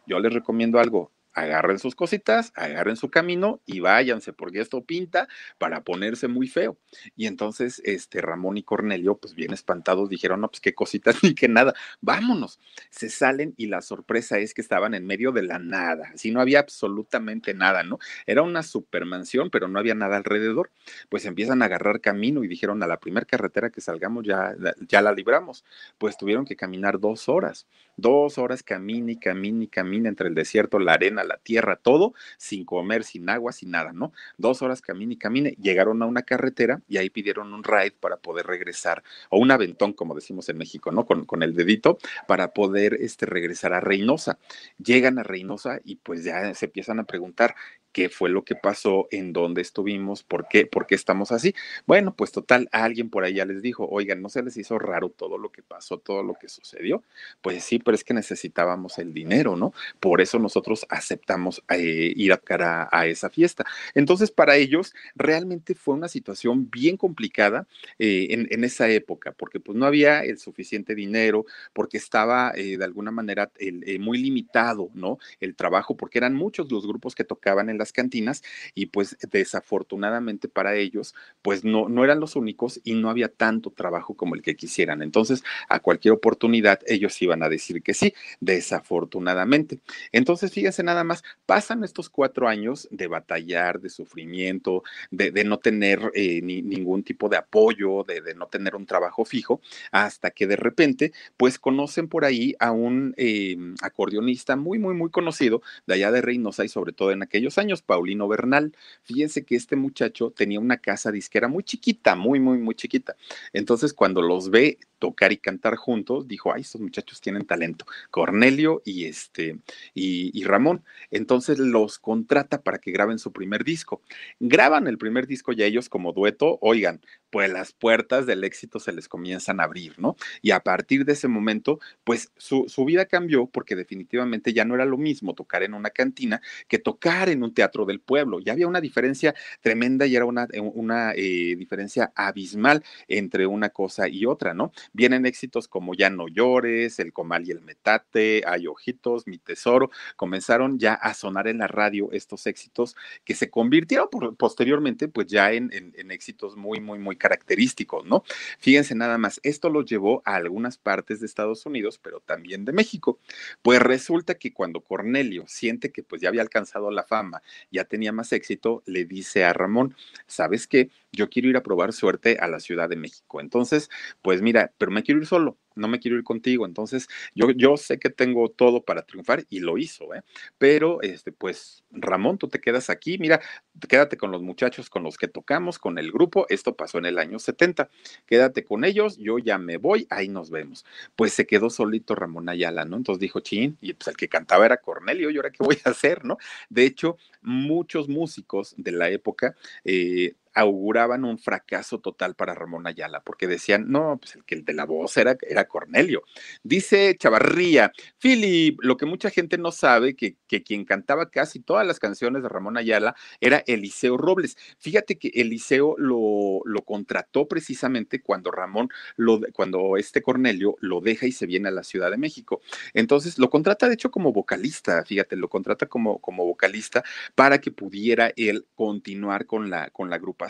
[0.08, 5.28] yo les recomiendo algo, agarren sus cositas, agarren su camino y váyanse, porque esto pinta
[5.58, 6.78] para ponerse muy feo.
[7.16, 11.36] Y entonces, este Ramón y Cornelio, pues bien espantados, dijeron, no, pues qué cositas ni
[11.36, 12.60] qué nada, vámonos.
[12.90, 16.42] Se salen y la sorpresa es que estaban en medio de la nada, así no
[16.42, 18.00] había absolutamente nada, ¿no?
[18.26, 20.72] Era una supermansión, pero no había nada alrededor.
[21.10, 24.56] Pues empiezan a agarrar camino y dijeron, a la primera carretera que salgamos ya,
[24.88, 25.64] ya la libramos.
[25.98, 27.68] Pues tuvieron que caminar dos horas,
[27.98, 32.14] dos horas camina y camina y camina entre el desierto, la arena, la tierra, todo,
[32.38, 34.14] sin comer, sin agua, sin nada, ¿no?
[34.38, 38.18] Dos horas camine y camine, llegaron a una carretera y ahí pidieron un ride para
[38.18, 41.06] poder regresar, o un aventón, como decimos en México, ¿no?
[41.06, 44.38] Con, con el dedito, para poder este, regresar a Reynosa.
[44.78, 47.56] Llegan a Reynosa y pues ya se empiezan a preguntar,
[47.94, 51.54] qué fue lo que pasó, en dónde estuvimos, por qué, por qué estamos así.
[51.86, 55.38] Bueno, pues total, alguien por ya les dijo, oigan, ¿no se les hizo raro todo
[55.38, 57.04] lo que pasó, todo lo que sucedió?
[57.42, 59.74] Pues sí, pero es que necesitábamos el dinero, ¿no?
[60.02, 63.66] Por eso nosotros aceptamos eh, ir a cara a esa fiesta.
[63.94, 67.68] Entonces, para ellos, realmente fue una situación bien complicada
[68.00, 72.78] eh, en, en, esa época, porque pues no había el suficiente dinero, porque estaba eh,
[72.78, 73.52] de alguna manera
[74.00, 75.20] muy limitado, ¿no?
[75.40, 78.44] El trabajo, porque eran muchos los grupos que tocaban en la las cantinas
[78.76, 83.72] y pues desafortunadamente para ellos pues no, no eran los únicos y no había tanto
[83.72, 85.02] trabajo como el que quisieran.
[85.02, 89.80] Entonces a cualquier oportunidad ellos iban a decir que sí, desafortunadamente.
[90.14, 96.12] Entonces fíjense nada más, pasan estos cuatro años de batallar, de sufrimiento, de, no tener
[96.14, 99.62] eh, ni, ningún tipo de apoyo, de, no tener un trabajo fijo,
[99.92, 105.10] hasta que de repente pues conocen por ahí a un eh, acordeonista muy, muy, muy
[105.10, 108.76] conocido de allá de Reynosa y sobre todo en aquellos años Paulino Bernal.
[109.04, 113.16] Fíjense que este muchacho tenía una casa disquera muy chiquita, muy, muy, muy chiquita.
[113.52, 118.82] Entonces, cuando los ve tocar y cantar juntos, dijo, ay, estos muchachos tienen talento, Cornelio
[118.86, 119.60] y este,
[119.94, 120.84] y, Ramón.
[121.12, 124.02] Entonces los contrata para que graben su primer disco.
[124.40, 128.92] Graban el primer disco ya ellos como dueto, oigan, pues las puertas del éxito se
[128.94, 130.16] les comienzan a abrir, ¿no?
[130.42, 134.76] Y a partir de ese momento, pues su, su vida cambió porque definitivamente ya no
[134.76, 138.40] era lo mismo tocar en una cantina que tocar en un teatro del pueblo.
[138.40, 144.08] Ya había una diferencia tremenda y era una, una eh, diferencia abismal entre una cosa
[144.08, 144.72] y otra, ¿no?
[144.94, 149.90] Vienen éxitos como Ya no llores, El comal y el metate, Hay ojitos, Mi tesoro.
[150.16, 155.54] Comenzaron ya a sonar en la radio estos éxitos que se convirtieron posteriormente pues ya
[155.54, 155.72] en,
[156.12, 158.24] éxitos muy, muy, muy característicos, ¿no?
[158.60, 162.74] Fíjense nada más, esto los llevó a algunas partes de Estados Unidos, pero también de
[162.74, 163.18] México.
[163.62, 167.42] Pues resulta que cuando Cornelio siente que pues ya había alcanzado la fama,
[167.72, 169.96] ya tenía más éxito, le dice a Ramón,
[170.28, 170.90] ¿sabes qué?
[171.14, 173.40] Yo quiero ir a probar suerte a la Ciudad de México.
[173.40, 173.90] Entonces,
[174.22, 176.66] pues mira, pero me quiero ir solo, no me quiero ir contigo.
[176.66, 180.22] Entonces, yo, yo sé que tengo todo para triunfar y lo hizo, ¿eh?
[180.58, 183.42] Pero, este, pues, Ramón, tú te quedas aquí, mira,
[183.88, 186.46] quédate con los muchachos con los que tocamos, con el grupo.
[186.50, 187.90] Esto pasó en el año 70.
[188.26, 190.86] Quédate con ellos, yo ya me voy, ahí nos vemos.
[191.16, 192.98] Pues se quedó solito Ramón Ayala, ¿no?
[192.98, 195.90] Entonces dijo, chin, y pues el que cantaba era Cornelio, ¿y ahora qué voy a
[195.90, 196.38] hacer, no?
[196.70, 203.22] De hecho, muchos músicos de la época, eh, auguraban un fracaso total para Ramón Ayala,
[203.22, 206.22] porque decían, no, pues el que el de la voz era, era Cornelio.
[206.62, 211.88] Dice Chavarría, Philip, lo que mucha gente no sabe, que, que quien cantaba casi todas
[211.88, 214.58] las canciones de Ramón Ayala era Eliseo Robles.
[214.78, 221.26] Fíjate que Eliseo lo, lo contrató precisamente cuando Ramón, lo, cuando este Cornelio lo deja
[221.26, 222.62] y se viene a la Ciudad de México.
[222.94, 227.72] Entonces lo contrata, de hecho, como vocalista, fíjate, lo contrata como, como vocalista para que
[227.72, 230.43] pudiera él continuar con la, con la agrupación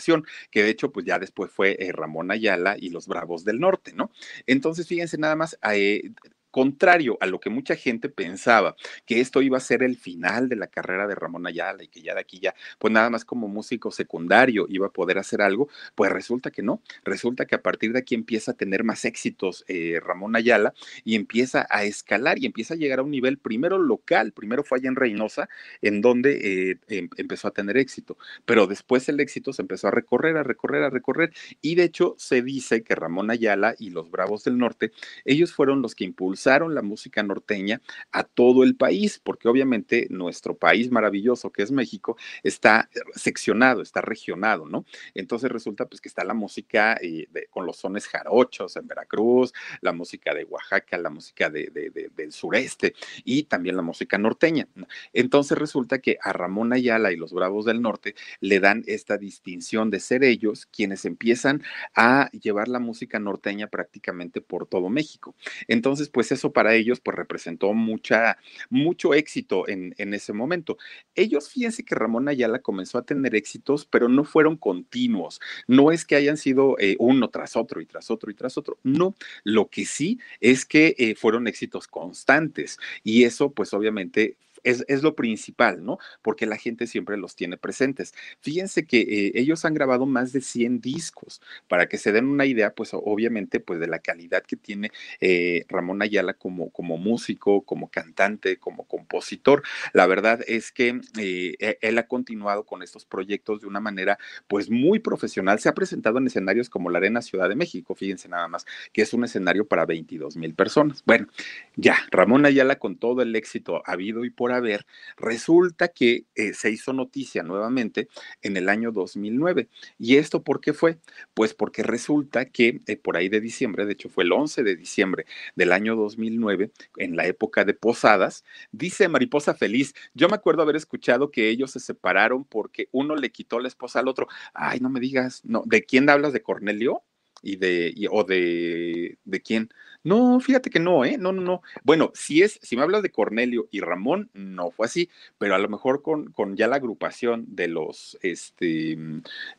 [0.52, 3.94] que de hecho, pues ya después fue eh, Ramón Ayala y los Bravos del Norte,
[3.94, 4.12] ¿no?
[4.48, 6.12] Entonces, fíjense nada más, eh,
[6.54, 8.76] contrario a lo que mucha gente pensaba,
[9.08, 12.04] que esto iba a ser el final de la carrera de Ramón Ayala y que
[12.04, 15.68] ya de aquí ya, pues nada más como músico secundario iba a poder hacer algo,
[15.96, 19.66] pues resulta que no, resulta que a partir de aquí empieza a tener más éxitos
[19.68, 23.80] eh, Ramón Ayala y empieza a escalar y empieza a llegar a un nivel primero
[23.80, 25.50] local, primero fue allá en Reynosa,
[25.82, 29.92] en donde eh, em, empezó a tener éxito, pero después el éxito se empezó a
[29.92, 34.12] recorrer, a recorrer, a recorrer y de hecho se dice que Ramón Ayala y los
[34.12, 34.92] Bravos del Norte,
[35.26, 40.58] ellos fueron los que impulsaron la música norteña a todo el país, porque obviamente nuestro
[40.58, 44.86] país maravilloso que es México está seccionado, está regionado, ¿no?
[45.14, 49.94] Entonces resulta pues que está la música eh, con los sones jarochos en Veracruz, la
[49.94, 54.68] música de Oaxaca, la música de, de, del sureste y también la música norteña.
[55.14, 59.90] Entonces resulta que a Ramón Ayala y los Bravos del Norte le dan esta distinción
[59.90, 61.64] de ser ellos quienes empiezan
[61.96, 65.36] a llevar la música norteña prácticamente por todo México.
[65.68, 68.38] Entonces, pues eso para ellos pues representó mucha,
[68.70, 70.78] mucho éxito en, en ese momento.
[71.16, 75.40] Ellos, fíjense que Ramón Ayala comenzó a tener éxitos, pero no fueron continuos.
[75.68, 78.78] No es que hayan sido eh, uno tras otro y tras otro y tras otro.
[78.84, 84.84] No, lo que sí es que eh, fueron éxitos constantes y eso pues obviamente es,
[84.88, 86.00] es, lo principal, ¿no?
[86.22, 88.14] Porque la gente siempre los tiene presentes.
[88.42, 92.46] Fíjense que eh, ellos han grabado más de 100 discos, para que se den una
[92.46, 97.62] idea, pues obviamente, pues de la calidad que tiene eh, Ramón Ayala como, como músico,
[97.62, 99.64] como cantante, como compositor.
[99.94, 104.18] La verdad es que eh, e, él ha continuado con estos proyectos de una manera,
[104.48, 105.60] pues muy profesional.
[105.60, 109.02] Se ha presentado en escenarios como la Arena Ciudad de México, fíjense nada más, que
[109.02, 111.04] es un escenario para 22 mil personas.
[111.06, 111.28] Bueno,
[111.76, 114.86] ya, Ramón Ayala con todo el éxito habido y por ver,
[115.18, 118.08] resulta que eh, se hizo noticia nuevamente
[118.42, 119.70] en el año 2009.
[119.98, 120.98] ¿Y esto por qué fue?
[121.34, 124.76] Pues porque resulta que eh, por ahí de diciembre, de hecho fue el 11 de
[124.76, 130.62] diciembre del año 2009, en la época de Posadas, dice Mariposa Feliz, yo me acuerdo
[130.62, 134.28] haber escuchado que ellos se separaron porque uno le quitó la esposa al otro.
[134.54, 136.34] Ay, no me digas, no, ¿de quién hablas?
[136.34, 137.04] ¿De Cornelio?
[137.44, 139.70] y de, y, o de, de quién.
[140.04, 141.18] No, fíjate que no, ¿eh?
[141.18, 141.62] No, no, no.
[141.84, 145.60] Bueno, si es, si me hablas de Cornelio y Ramón, no fue así, pero a
[145.60, 148.98] lo mejor con, con ya la agrupación de los, este,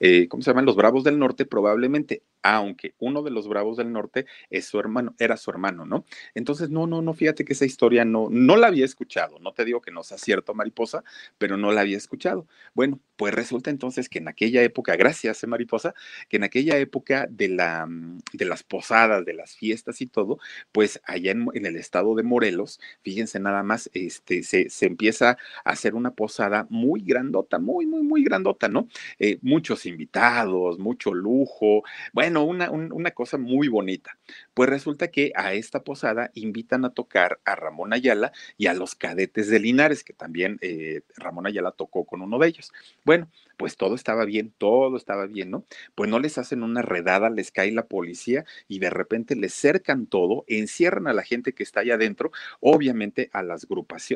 [0.01, 0.67] eh, ¿cómo se llaman?
[0.67, 5.15] Los Bravos del Norte, probablemente aunque uno de los Bravos del Norte es su hermano,
[5.19, 6.05] era su hermano, ¿no?
[6.35, 9.65] Entonces, no, no, no, fíjate que esa historia no, no la había escuchado, no te
[9.65, 11.03] digo que no sea cierto, mariposa,
[11.39, 12.47] pero no la había escuchado.
[12.75, 15.95] Bueno, pues resulta entonces que en aquella época, gracias, eh, mariposa,
[16.29, 20.39] que en aquella época de, la, mm, de las posadas, de las fiestas y todo,
[20.71, 25.95] pues allá en, el estado de Morelos, fíjense nada más, este, se, empieza a hacer
[25.95, 28.87] una posada muy grandota, muy, muy, muy grandota, ¿no?
[29.19, 34.19] Eh, muchos invitados, mucho lujo, bueno, una, una cosa muy bonita.
[34.55, 38.95] Pues resulta que a esta posada invitan a tocar a Ramón Ayala y a los
[38.95, 42.73] cadetes de Linares, que también eh, Ramón Ayala tocó con uno de ellos.
[43.05, 45.65] Bueno, pues todo estaba bien, todo estaba bien, ¿no?
[45.95, 50.07] Pues no les hacen una redada, les cae la policía y de repente les cercan
[50.07, 53.67] todo, encierran a la gente que está allá adentro, obviamente a las,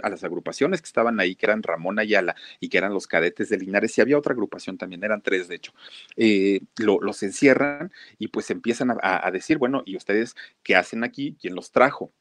[0.02, 3.48] a las agrupaciones que estaban ahí, que eran Ramón Ayala y que eran los cadetes
[3.48, 5.72] de Linares, y había otra agrupación también, eran tres de hecho,
[6.16, 11.36] eh, los encierran y pues empiezan a, decir, bueno, ¿y ustedes qué hacen aquí?
[11.40, 12.12] ¿Quién los trajo?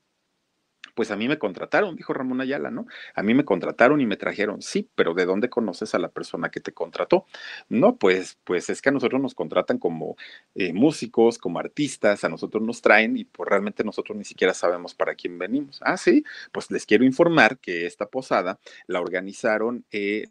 [0.97, 2.87] pues a mí me contrataron, dijo Ramón Ayala, ¿no?
[3.13, 6.49] A mí me contrataron y me trajeron, sí, pero ¿de dónde conoces a la persona
[6.49, 7.27] que te contrató?
[7.69, 10.15] No, pues, pues es que a nosotros nos contratan como
[10.55, 14.95] eh, músicos, como artistas, a nosotros nos traen y pues realmente nosotros ni siquiera sabemos
[14.95, 15.79] para quién venimos.
[15.83, 20.29] Ah, sí, pues les quiero informar que esta posada la organizaron eh,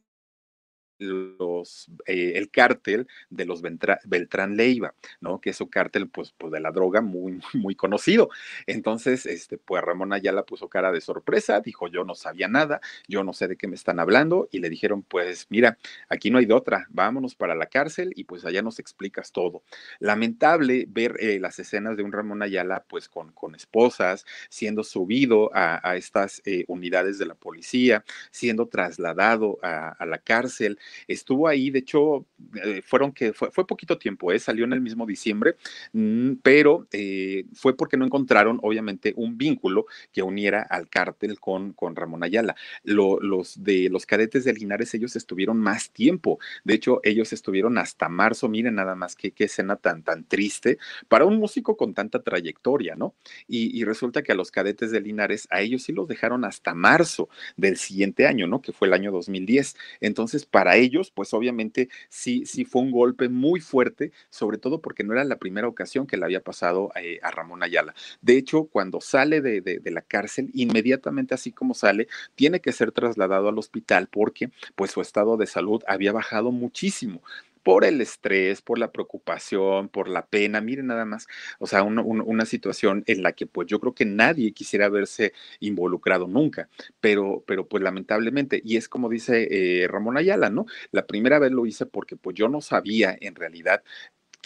[0.99, 5.41] los, eh, el cártel de los Beltrán Leiva, ¿no?
[5.41, 8.31] Que es un cártel, pues, pues, de la droga muy, muy conocido.
[8.67, 13.25] Entonces, este, pues Ramón Ayala puso cara de sorpresa, dijo, yo no sabía nada, yo
[13.25, 15.79] no sé de qué me están hablando, y le dijeron, pues, mira,
[16.09, 19.63] aquí no hay de otra, vámonos para la cárcel y pues allá nos explicas todo.
[19.99, 25.51] Lamentable ver eh, las escenas de un Ramón Ayala, pues, con, con esposas, siendo subido
[25.55, 30.79] a, estas eh, unidades de la policía, siendo trasladado a la cárcel,
[31.09, 32.27] Estuvo ahí, de hecho,
[32.63, 34.39] eh, fueron que fue, poquito tiempo, ¿eh?
[34.39, 35.57] salió en el mismo diciembre,
[35.93, 41.73] mm, pero eh, fue porque no encontraron, obviamente, un vínculo que uniera al cártel con,
[41.73, 42.57] con Ramón Ayala.
[42.85, 46.39] los de los cadetes de Linares, ellos estuvieron más tiempo.
[46.65, 48.49] De hecho, ellos estuvieron hasta marzo.
[48.49, 52.95] Miren nada más qué, qué escena tan, tan triste para un músico con tanta trayectoria,
[52.97, 53.15] ¿no?
[53.49, 56.75] Y, y resulta que a los cadetes de Linares, a ellos sí los dejaron hasta
[56.75, 58.61] marzo del siguiente año, ¿no?
[58.61, 59.77] Que fue el año 2010.
[60.01, 65.05] Entonces, para ellos, pues obviamente sí, sí fue un golpe muy fuerte, sobre todo porque
[65.05, 67.95] no era la primera ocasión que le había pasado eh, a Ramón Ayala.
[68.21, 72.93] De hecho, cuando sale de, de, la cárcel, inmediatamente así como sale, tiene que ser
[72.93, 77.23] trasladado al hospital porque pues su estado de salud había bajado muchísimo
[77.67, 81.27] por el estrés, por la preocupación, por la pena, miren nada más,
[81.59, 86.29] o sea, una situación en la que pues yo creo que nadie quisiera verse involucrado
[86.29, 86.69] nunca,
[87.01, 90.67] pero, pero pues lamentablemente, y es como dice eh, Ramón Ayala, ¿no?
[90.93, 93.83] La primera vez lo hice porque pues yo no sabía en realidad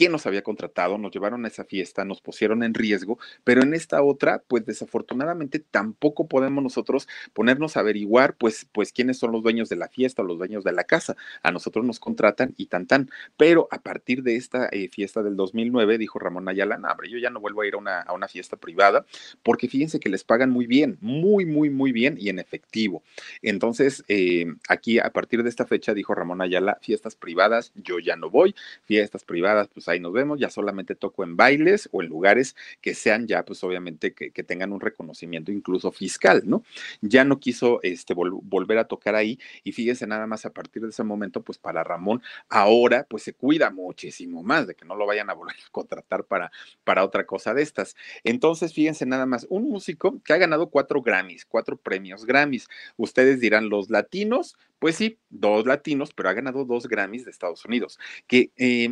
[0.01, 3.75] quién nos había contratado, nos llevaron a esa fiesta, nos pusieron en riesgo, pero en
[3.75, 9.43] esta otra, pues desafortunadamente tampoco podemos nosotros ponernos a averiguar, pues, pues quiénes son los
[9.43, 11.19] dueños de la fiesta o los dueños de la casa.
[11.43, 13.11] A nosotros nos contratan y tan tan.
[13.37, 17.29] Pero a partir de esta eh, fiesta del 2009, dijo Ramón Ayala, no, yo ya
[17.29, 19.05] no vuelvo a ir a una, a una fiesta privada,
[19.43, 23.03] porque fíjense que les pagan muy bien, muy, muy, muy bien y en efectivo.
[23.43, 28.17] Entonces, eh, aquí a partir de esta fecha, dijo Ramón Ayala, fiestas privadas, yo ya
[28.17, 32.09] no voy, fiestas privadas, pues ahí nos vemos, ya solamente toco en bailes o en
[32.09, 36.65] lugares que sean ya, pues obviamente que, tengan un reconocimiento incluso fiscal, ¿no?
[37.03, 40.89] Ya no quiso este, volver a tocar ahí y fíjense nada más a partir de
[40.89, 45.07] ese momento, pues para Ramón ahora pues se cuida muchísimo más de que no lo
[45.07, 46.51] vayan a volver a contratar para,
[46.85, 47.97] para otra cosa de estas.
[48.25, 52.69] Entonces, fíjense nada más, un músico que ha ganado cuatro Grammys, cuatro premios Grammys.
[52.97, 57.65] Ustedes dirán, los latinos, pues sí, dos latinos, pero ha ganado dos Grammys de Estados
[57.65, 58.91] Unidos, que eh,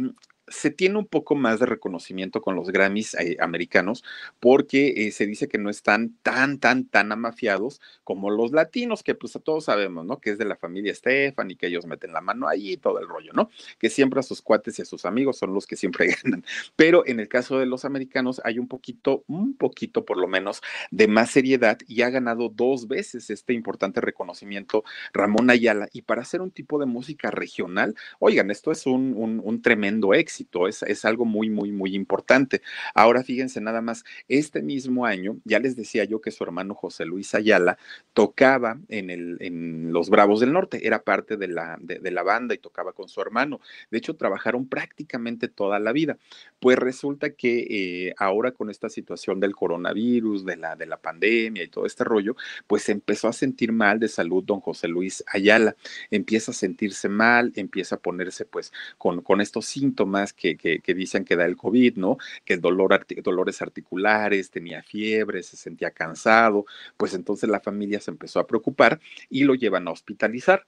[0.50, 4.04] se tiene un poco más de reconocimiento con los Grammys eh, americanos
[4.40, 9.14] porque eh, se dice que no están tan, tan, tan amafiados como los latinos, que
[9.14, 10.20] pues todos sabemos, ¿no?
[10.20, 12.98] Que es de la familia Stefan y que ellos meten la mano ahí y todo
[12.98, 13.50] el rollo, ¿no?
[13.78, 16.44] Que siempre a sus cuates y a sus amigos son los que siempre ganan.
[16.76, 20.62] Pero en el caso de los americanos hay un poquito, un poquito por lo menos,
[20.90, 25.88] de más seriedad y ha ganado dos veces este importante reconocimiento Ramón Ayala.
[25.92, 30.37] Y para hacer un tipo de música regional, oigan, esto es un, un tremendo éxito
[30.68, 32.62] es, algo muy, muy, muy importante.
[32.94, 37.04] Ahora fíjense nada más, este mismo año, ya les decía yo que su hermano José
[37.04, 37.78] Luis Ayala
[38.12, 42.54] tocaba en, el, en Los Bravos del Norte, era parte de la, de, la banda
[42.54, 43.60] y tocaba con su hermano.
[43.90, 46.18] De hecho, trabajaron prácticamente toda la vida.
[46.60, 47.66] Pues resulta que
[48.08, 52.04] eh, ahora con esta situación del coronavirus, de la, de la pandemia y todo este
[52.04, 55.76] rollo, pues empezó a sentir mal de salud don José Luis Ayala.
[56.10, 61.36] Empieza a sentirse mal, empieza a ponerse pues con, con estos síntomas que, dicen que
[61.36, 62.18] da el COVID, ¿no?
[62.44, 68.40] Que dolor, dolores articulares, tenía fiebre, se sentía cansado, pues entonces la familia se empezó
[68.40, 70.64] a preocupar y lo llevan a hospitalizar.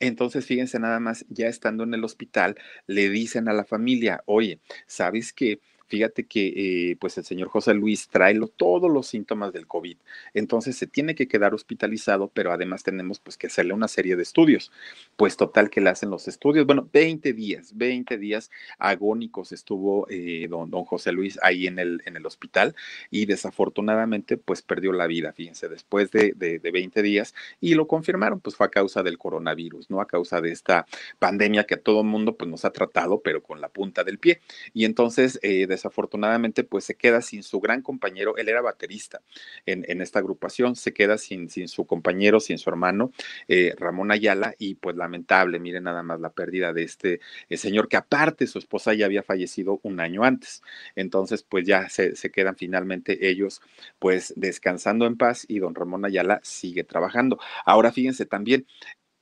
[0.00, 2.56] Entonces, fíjense nada más, ya estando en el hospital,
[2.88, 5.60] le dicen a la familia, oye, ¿sabes qué?
[5.92, 9.98] Fíjate que eh, pues el señor José Luis trae todos los síntomas del COVID.
[10.32, 14.22] Entonces se tiene que quedar hospitalizado, pero además tenemos pues que hacerle una serie de
[14.22, 14.72] estudios.
[15.16, 16.64] Pues total que le hacen los estudios.
[16.64, 22.74] Bueno, 20 días, 20 días agónicos estuvo eh, don, José Luis ahí en el, hospital
[23.10, 28.40] y desafortunadamente pues perdió la vida, fíjense, después de, de, 20 días y lo confirmaron,
[28.40, 30.00] pues fue a causa del coronavirus, ¿no?
[30.00, 30.86] A causa de esta
[31.18, 34.40] pandemia que todo el mundo pues nos ha tratado, pero con la punta del pie.
[34.72, 39.20] Y entonces, eh, desafortunadamente pues se queda sin su gran compañero, él era baterista
[39.66, 43.10] en, esta agrupación, se queda sin, sin su compañero, sin su hermano,
[43.48, 47.88] eh, Ramón Ayala, y pues lamentable, miren nada más la pérdida de este eh, señor,
[47.88, 50.62] que aparte su esposa ya había fallecido un año antes.
[50.94, 53.60] Entonces pues ya se, se quedan finalmente ellos
[53.98, 57.38] pues descansando en paz y don Ramón Ayala sigue trabajando.
[57.64, 58.66] Ahora fíjense también,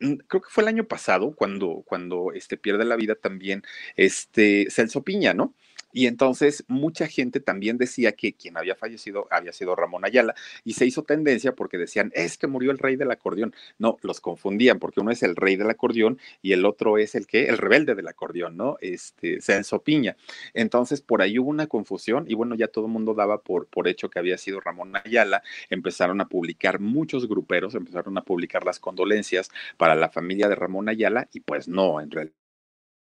[0.01, 3.63] mm, creo que fue el año pasado cuando, cuando este pierde la vida también
[3.97, 5.55] este Celso Piña, ¿no?
[5.93, 10.35] Y entonces mucha gente también decía que quien había fallecido había sido Ramón Ayala
[10.65, 13.55] y se hizo tendencia porque decían, es que murió el rey del acordeón.
[13.79, 17.27] No, los confundían porque uno es el rey del acordeón y el otro es el
[17.27, 18.77] que, el rebelde del acordeón, ¿no?
[18.81, 20.17] Este, Celso Piña.
[20.55, 23.89] Entonces por ahí hubo una confusión y bueno, ya todo el mundo daba por, por
[23.89, 25.43] hecho que había sido Ramón Ayala.
[25.71, 30.89] Empezaron a publicar muchos gruperos, empezaron a publicar las condolencias para la familia de Ramón
[30.89, 32.40] Ayala y pues no, en realidad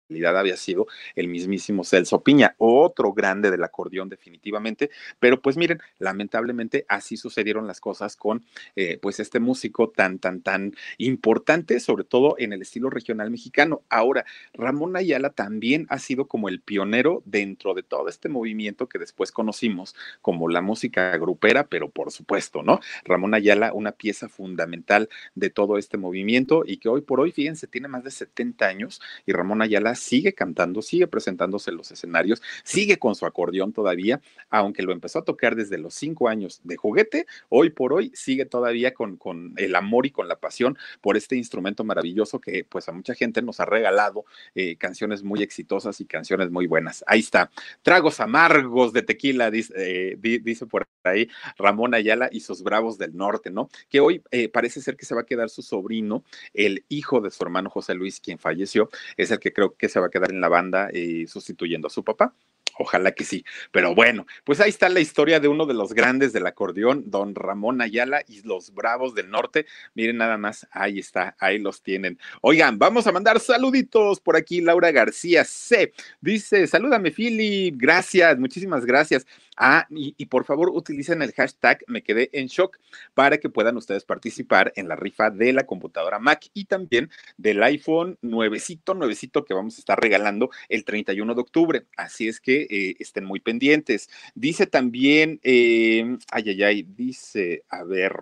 [0.09, 4.89] había sido el mismísimo Celso Piña, otro grande del acordeón definitivamente,
[5.19, 8.45] pero pues miren, lamentablemente así sucedieron las cosas con
[8.75, 13.81] eh, pues este músico tan, tan, tan importante, sobre todo en el estilo regional mexicano.
[13.89, 18.99] Ahora, Ramón Ayala también ha sido como el pionero dentro de todo este movimiento que
[18.99, 22.79] después conocimos como la música grupera, pero por supuesto, ¿no?
[23.03, 27.67] Ramón Ayala, una pieza fundamental de todo este movimiento y que hoy por hoy, fíjense,
[27.67, 32.41] tiene más de 70 años y Ramón Ayala sigue cantando, sigue presentándose en los escenarios,
[32.63, 36.77] sigue con su acordeón todavía, aunque lo empezó a tocar desde los cinco años de
[36.77, 41.17] juguete, hoy por hoy sigue todavía con, con el amor y con la pasión por
[41.17, 44.25] este instrumento maravilloso que pues a mucha gente nos ha regalado
[44.55, 47.03] eh, canciones muy exitosas y canciones muy buenas.
[47.07, 52.63] Ahí está, tragos amargos de tequila, dice, eh, dice por ahí Ramón Ayala y sus
[52.63, 53.69] Bravos del Norte, ¿no?
[53.89, 56.23] Que hoy eh, parece ser que se va a quedar su sobrino,
[56.53, 59.99] el hijo de su hermano José Luis, quien falleció, es el que creo que se
[59.99, 62.35] va a quedar en la banda eh, sustituyendo a su papá.
[62.77, 63.43] Ojalá que sí.
[63.71, 67.35] Pero bueno, pues ahí está la historia de uno de los grandes del acordeón, don
[67.35, 69.65] Ramón Ayala y los Bravos del Norte.
[69.93, 72.19] Miren nada más, ahí está, ahí los tienen.
[72.41, 74.61] Oigan, vamos a mandar saluditos por aquí.
[74.61, 75.93] Laura García C.
[76.21, 77.75] Dice, salúdame, Philip.
[77.77, 79.25] Gracias, muchísimas gracias.
[79.59, 82.77] Ah, y, por favor utilicen el hashtag me quedé en shock
[83.15, 87.63] para que puedan ustedes participar en la rifa de la computadora Mac y también del
[87.63, 91.85] iPhone nuevecito, nuevecito que vamos a estar regalando el 31 de octubre.
[91.97, 94.09] Así es que eh, estén muy pendientes.
[94.35, 98.13] Dice también, eh, ay, ay, ay, dice, a ver,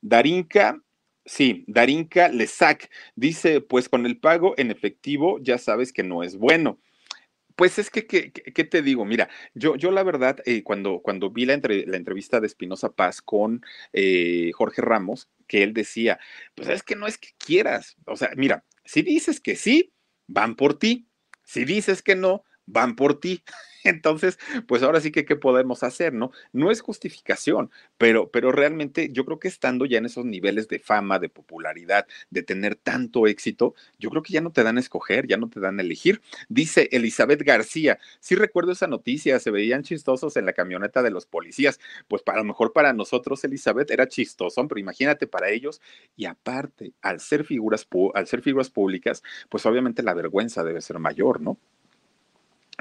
[0.00, 0.82] Darinka,
[1.26, 6.36] Sí, Darinka Lesac dice, pues con el pago en efectivo ya sabes que no es
[6.36, 6.80] bueno.
[7.56, 9.04] Pues es que, ¿qué, te digo?
[9.04, 13.20] Mira, yo, yo la verdad, eh, cuando, cuando vi la, la, entrevista de Espinosa Paz
[13.20, 13.62] con
[14.54, 16.18] Jorge Ramos, que él decía,
[16.54, 19.92] pues es que no es que quieras, o sea, mira, si dices que sí,
[20.26, 21.08] van por ti,
[21.44, 23.42] si dices que no, van por ti.
[23.84, 26.32] Entonces, pues ahora sí que, ¿qué podemos hacer, no?
[26.52, 30.78] No es justificación, pero, pero realmente yo creo que estando ya en esos niveles de
[30.78, 34.80] fama, de popularidad, de tener tanto éxito, yo creo que ya no te dan a
[34.80, 36.20] escoger, ya no te dan a elegir.
[36.48, 41.26] Dice Elizabeth García, sí recuerdo esa noticia, se veían chistosos en la camioneta de los
[41.26, 41.80] policías.
[42.08, 45.80] Pues para lo mejor para nosotros, Elizabeth, era chistoso, pero imagínate para ellos.
[46.16, 50.98] Y aparte, al ser figuras, al ser figuras públicas, pues obviamente la vergüenza debe ser
[50.98, 51.58] mayor, ¿no?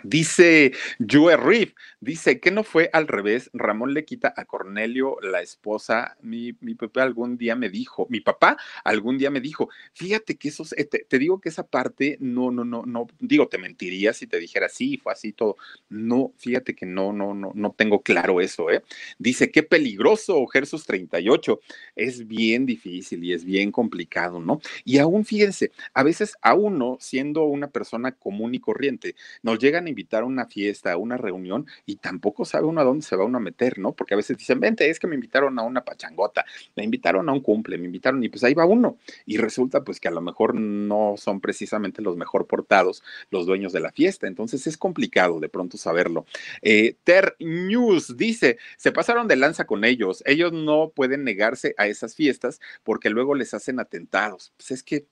[0.04, 3.50] Dice Joe Riff, dice que no fue al revés.
[3.54, 6.18] Ramón le quita a Cornelio la esposa.
[6.22, 10.50] Mi, mi, papá algún día me dijo, mi papá algún día me dijo, fíjate que
[10.50, 14.28] eso, te, te, digo que esa parte, no, no, no, no, digo, te mentiría si
[14.28, 15.58] te dijera sí, fue así todo.
[15.89, 18.84] No, fíjate que no, no, no, no tengo claro eso, ¿eh?
[19.18, 21.60] Dice, qué peligroso, Jesús 38.
[21.95, 24.62] Es bien difícil y es bien complicado, ¿no?
[24.86, 29.88] Y aún fíjense, a veces a uno, siendo una persona común y corriente, nos llegan
[29.90, 33.26] invitar a una fiesta, a una reunión, y tampoco sabe uno a dónde se va
[33.26, 33.94] uno a meter, ¿no?
[33.94, 37.34] Porque a veces dicen, vente, es que me invitaron a una pachangota, me invitaron a
[37.34, 38.98] un cumple, me invitaron, y pues ahí va uno.
[39.26, 43.74] Y resulta pues que a lo mejor no son precisamente los mejor portados los dueños
[43.74, 44.28] de la fiesta.
[44.28, 46.26] Entonces es complicado de pronto saberlo.
[46.62, 50.24] Eh, Ter News dice, se pasaron de lanza con ellos.
[50.26, 54.54] Ellos no pueden negarse a esas fiestas porque luego les hacen atentados.
[54.58, 55.06] Pues es que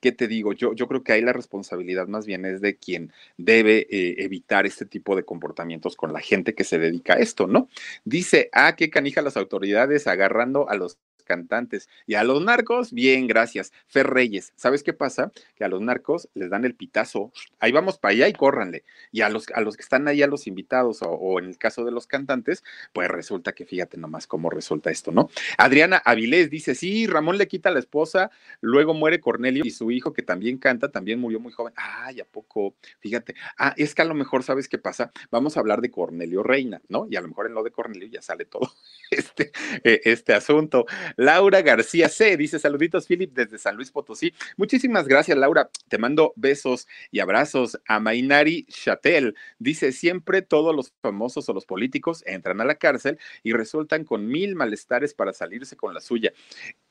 [0.00, 0.52] ¿qué te digo?
[0.52, 4.66] Yo, yo creo que ahí la responsabilidad más bien es de quien debe eh, evitar
[4.66, 7.68] este tipo de comportamientos con la gente que se dedica a esto, ¿no?
[8.04, 10.98] Dice, ah, qué canija las autoridades agarrando a los
[11.30, 11.88] cantantes.
[12.08, 13.72] Y a los narcos, bien, gracias.
[13.86, 15.30] Fer Reyes, ¿sabes qué pasa?
[15.54, 17.30] Que a los narcos les dan el pitazo.
[17.60, 18.82] Ahí vamos para allá y córranle.
[19.12, 21.84] Y a los, a los que están ahí, a los invitados, o, en el caso
[21.84, 25.30] de los cantantes, pues resulta que fíjate nomás cómo resulta esto, ¿no?
[25.56, 30.12] Adriana Avilés dice: Sí, Ramón le quita la esposa, luego muere Cornelio y su hijo,
[30.12, 31.72] que también canta, también murió muy joven.
[31.76, 32.74] Ay, ¿a poco?
[32.98, 33.36] Fíjate.
[33.56, 35.12] Ah, es que a lo mejor, ¿sabes qué pasa?
[35.30, 37.06] Vamos a hablar de Cornelio Reina, ¿no?
[37.08, 38.72] Y a lo mejor en lo de Cornelio ya sale todo
[39.12, 39.52] este,
[39.84, 40.86] eh, este asunto.
[41.20, 42.38] Laura García C.
[42.38, 44.32] dice saluditos, Philip, desde San Luis Potosí.
[44.56, 45.68] Muchísimas gracias, Laura.
[45.88, 47.78] Te mando besos y abrazos.
[47.86, 53.18] A Mainari Chatel dice siempre todos los famosos o los políticos entran a la cárcel
[53.42, 56.32] y resultan con mil malestares para salirse con la suya.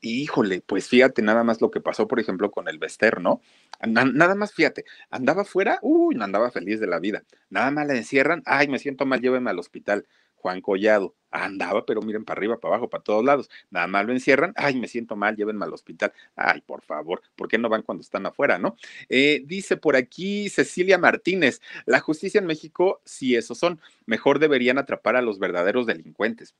[0.00, 3.40] Híjole, pues fíjate nada más lo que pasó, por ejemplo, con el Bester, ¿no?
[3.84, 7.24] Nada más fíjate, andaba fuera, uy, no andaba feliz de la vida.
[7.48, 10.06] Nada más la encierran, ay, me siento mal, llévenme al hospital.
[10.40, 11.14] Juan Collado.
[11.30, 13.48] Andaba, pero miren, para arriba, para abajo, para todos lados.
[13.70, 14.52] Nada más lo encierran.
[14.56, 16.12] Ay, me siento mal, llévenme al hospital.
[16.34, 18.76] Ay, por favor, ¿por qué no van cuando están afuera, no?
[19.08, 24.78] Eh, dice por aquí Cecilia Martínez, la justicia en México, si esos son, mejor deberían
[24.78, 26.54] atrapar a los verdaderos delincuentes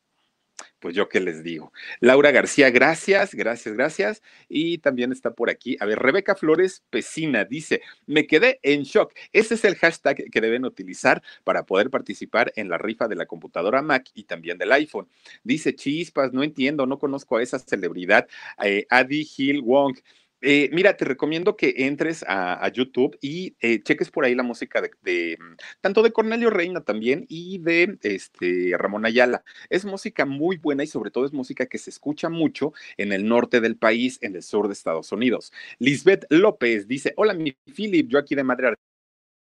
[0.81, 1.73] pues yo qué les digo.
[2.01, 4.23] Laura García, gracias, gracias, gracias.
[4.49, 9.13] Y también está por aquí, a ver, Rebeca Flores Pesina dice, me quedé en shock.
[9.33, 13.27] Ese es el hashtag que deben utilizar para poder participar en la rifa de la
[13.27, 15.09] computadora Mac y también del iPhone.
[15.45, 18.27] Dice, chispas, no entiendo, no conozco a esa celebridad,
[18.65, 19.97] eh, Adi Hill Wong.
[20.43, 24.81] Eh, mira, te recomiendo que entres a, YouTube y eh, cheques por ahí la música
[24.81, 29.45] de, mm, tanto de Cornelio Reina también y de este, Ramón Ayala.
[29.69, 33.27] Es música muy buena y sobre todo es música que se escucha mucho en el
[33.29, 35.53] norte del país, en el sur de Estados Unidos.
[35.79, 38.41] Lisbeth López dice, hola mi Philip, yo aquí de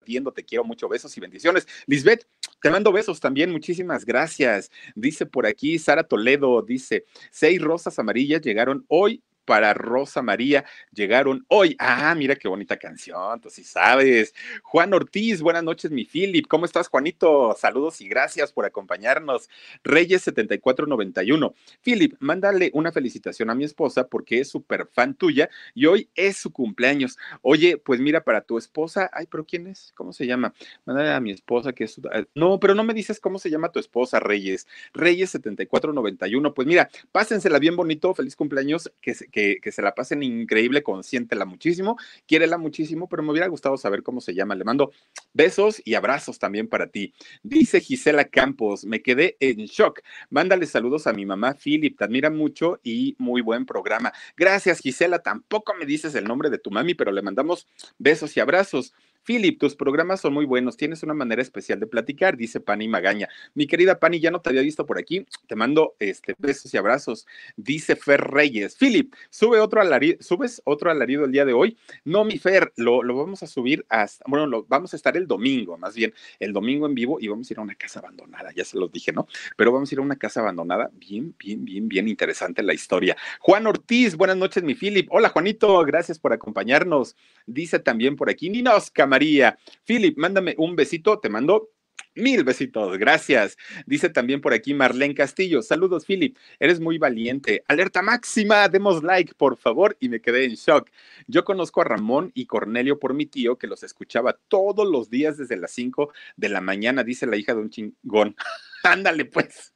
[0.01, 1.67] Ardiendo, te quiero mucho, besos y bendiciones.
[1.87, 2.27] Lisbeth,
[2.61, 4.71] te mando besos también, muchísimas gracias.
[4.95, 11.45] Dice por aquí Sara Toledo, dice, seis rosas amarillas llegaron hoy para Rosa María llegaron
[11.47, 11.75] hoy.
[11.79, 14.33] Ah, mira qué bonita canción, tú sí sabes.
[14.63, 16.47] Juan Ortiz, buenas noches, mi Philip.
[16.47, 17.55] ¿Cómo estás, Juanito?
[17.57, 19.49] Saludos y gracias por acompañarnos.
[19.83, 21.53] Reyes 7491.
[21.81, 26.37] Philip, mándale una felicitación a mi esposa porque es súper fan tuya y hoy es
[26.37, 27.17] su cumpleaños.
[27.41, 29.93] Oye, pues mira, para tu esposa, ay, pero ¿quién es?
[29.95, 30.53] ¿Cómo se llama?
[30.85, 32.01] Mándale a mi esposa que es su...
[32.11, 34.67] Ah, no, pero no me dices cómo se llama tu esposa, Reyes.
[34.93, 36.53] Reyes 7491.
[36.53, 41.97] Pues mira, pásensela bien bonito, feliz cumpleaños, que, que, se la pasen increíble, consiéntela muchísimo,
[42.25, 44.55] quiérela muchísimo, pero me hubiera gustado saber cómo se llama.
[44.55, 44.91] Le mando
[45.33, 47.13] besos y abrazos también para ti.
[47.43, 50.01] Dice Gisela Campos, me quedé en shock.
[50.29, 54.13] Mándale saludos a mi mamá Philip, te admira mucho y muy buen programa.
[54.37, 55.19] Gracias, Gisela.
[55.19, 57.67] Tampoco me dices el nombre de tu mami, pero le mandamos
[57.97, 58.93] besos y abrazos.
[59.25, 63.27] Philip, tus programas son muy buenos, tienes una manera especial de platicar, dice Pani Magaña.
[63.55, 66.77] Mi querida Pani, ya no te había visto por aquí, te mando este, besos y
[66.77, 68.75] abrazos, dice Fer Reyes.
[68.77, 71.77] Philip, sube otro alarido, ¿subes otro alarido el día de hoy?
[72.03, 75.27] No, mi Fer, lo, lo vamos a subir hasta, bueno, lo, vamos a estar el
[75.27, 78.51] domingo, más bien, el domingo en vivo y vamos a ir a una casa abandonada,
[78.53, 79.27] ya se los dije, ¿no?
[79.57, 83.17] Pero vamos a ir a una casa abandonada, bien, bien, bien, bien interesante la historia.
[83.39, 85.07] Juan Ortiz, buenas noches, mi Philip.
[85.09, 87.15] Hola, Juanito, gracias por acompañarnos.
[87.47, 89.57] Dice también por aquí, Ninos María.
[89.85, 91.69] Philip, mándame un besito, te mando
[92.17, 93.57] Mil besitos, gracias.
[93.85, 95.61] Dice también por aquí Marlene Castillo.
[95.61, 96.37] Saludos, Philip.
[96.61, 97.65] Eres muy valiente.
[97.67, 99.97] Alerta máxima, demos like, por favor.
[99.99, 100.89] Y me quedé en shock.
[101.27, 105.37] Yo conozco a Ramón y Cornelio por mi tío, que los escuchaba todos los días
[105.37, 108.37] desde las 5 de la mañana, dice la hija de un chingón.
[108.83, 109.74] Ándale, pues.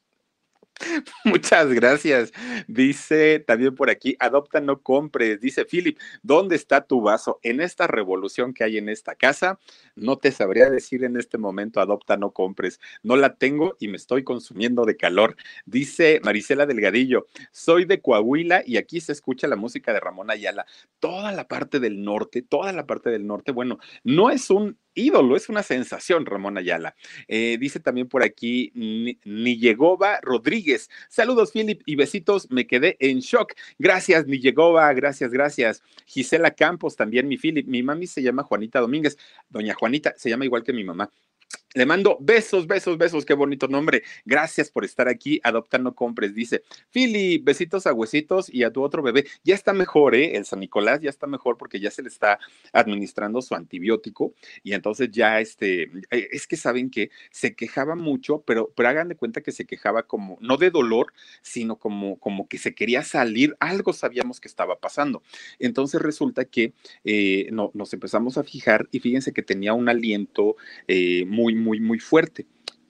[1.26, 2.32] Muchas gracias.
[2.68, 5.40] Dice también por aquí, adopta, no compres.
[5.42, 7.40] Dice Philip, ¿dónde está tu vaso?
[7.44, 9.60] En esta revolución que hay en esta casa,
[9.96, 12.80] no te sabría decir en este momento, adopta, no compres.
[13.04, 15.36] No la tengo y me estoy consumiendo de calor.
[15.66, 20.66] Dice Marisela Delgadillo, soy de Coahuila y aquí se escucha la música de Ramón Ayala.
[21.00, 25.36] Toda la parte del norte, toda la parte del norte, bueno, no es un ídolo,
[25.36, 26.96] es una sensación, Ramón Ayala.
[27.28, 28.72] Eh, dice también por aquí
[29.24, 30.90] Nillegova Rodríguez.
[31.10, 32.50] Saludos, Philip, y besitos.
[32.52, 33.54] Me quedé en shock.
[33.78, 35.82] Gracias, Nillegova, gracias, gracias.
[36.06, 37.68] Gisela Campos, también mi Philip.
[37.68, 39.18] Mi mami se llama Juanita Domínguez.
[39.50, 41.10] Doña Juanita se llama igual que mi mamá.
[41.76, 44.02] Le mando besos, besos, besos, qué bonito nombre.
[44.26, 45.40] Gracias por estar aquí.
[45.44, 46.34] Adopta, no compres.
[46.34, 49.28] Dice, Fili, besitos a huesitos y a tu otro bebé.
[49.44, 50.36] Ya está mejor, ¿eh?
[50.36, 52.40] El San Nicolás ya está mejor porque ya se le está
[52.74, 58.42] administrando su antibiótico y entonces ya, este, eh, es que saben que se quejaba mucho,
[58.48, 61.14] pero, pero hagan de cuenta que se quejaba como, no de dolor,
[61.44, 63.56] sino como, como que se quería salir.
[63.60, 65.22] Algo sabíamos que estaba pasando.
[65.60, 70.56] Entonces resulta que eh, no, nos empezamos a fijar y fíjense que tenía un aliento
[70.88, 72.48] eh, muy muy, muy fuerte.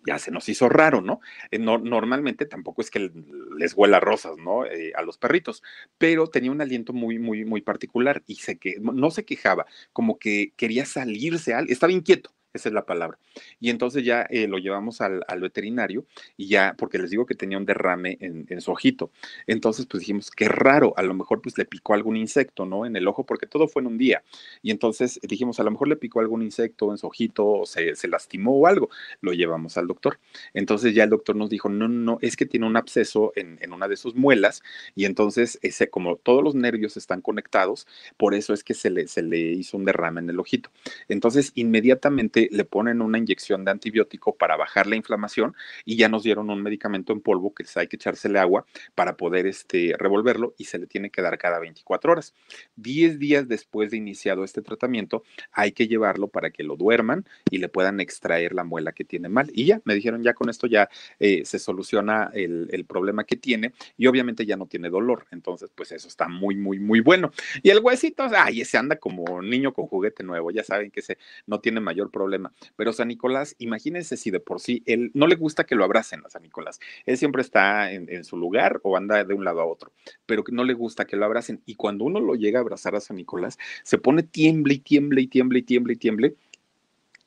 [0.07, 1.20] Ya se nos hizo raro, ¿no?
[1.51, 3.11] Eh, no normalmente tampoco es que
[3.57, 4.65] les huela rosas, ¿no?
[4.65, 5.61] Eh, a los perritos,
[5.97, 10.17] pero tenía un aliento muy, muy, muy particular y se que, no se quejaba, como
[10.17, 13.17] que quería salirse, estaba inquieto esa es la palabra.
[13.59, 17.57] Y entonces ya eh, lo llevamos al, veterinario y ya, porque les digo que tenía
[17.57, 19.11] un derrame en, su ojito.
[19.47, 22.85] Entonces, pues dijimos, qué raro, a lo mejor pues le picó algún insecto, ¿no?
[22.85, 24.23] En el ojo, porque todo fue en un día.
[24.61, 27.95] Y entonces dijimos, a lo mejor le picó algún insecto en su ojito o se,
[28.07, 28.89] lastimó o algo.
[29.21, 30.19] Lo llevamos al doctor.
[30.53, 33.87] Entonces ya el doctor nos dijo, no, no, es que tiene un absceso en, una
[33.87, 34.63] de sus muelas
[34.95, 37.87] y entonces ese, como todos los nervios están conectados,
[38.17, 40.71] por eso es que se le, se le hizo un derrame en el ojito.
[41.07, 46.23] Entonces, inmediatamente le ponen una inyección de antibiótico para bajar la inflamación y ya nos
[46.23, 48.65] dieron un medicamento en polvo que hay que echársele agua
[48.95, 52.33] para poder este, revolverlo y se le tiene que dar cada 24 horas.
[52.75, 57.57] Diez días después de iniciado este tratamiento, hay que llevarlo para que lo duerman y
[57.57, 59.49] le puedan extraer la muela que tiene mal.
[59.53, 63.35] Y ya, me dijeron, ya con esto ya eh, se soluciona el, el problema que
[63.35, 65.25] tiene y obviamente ya no tiene dolor.
[65.31, 67.31] Entonces, pues eso está muy, muy, muy bueno.
[67.63, 70.51] Y el huesito, ay, ese anda como niño con juguete nuevo.
[70.51, 72.28] Ya saben que ese no tiene mayor problema
[72.75, 76.21] pero San Nicolás, imagínense si de por sí él no le gusta que lo abracen
[76.25, 76.80] a San Nicolás.
[77.05, 79.91] Él siempre está en, su lugar o anda de un lado a otro,
[80.25, 81.61] pero no le gusta que lo abracen.
[81.65, 85.21] Y cuando uno lo llega a abrazar a San Nicolás, se pone tiemble y tiemble
[85.21, 86.36] y tiemble y tiemble y tiemble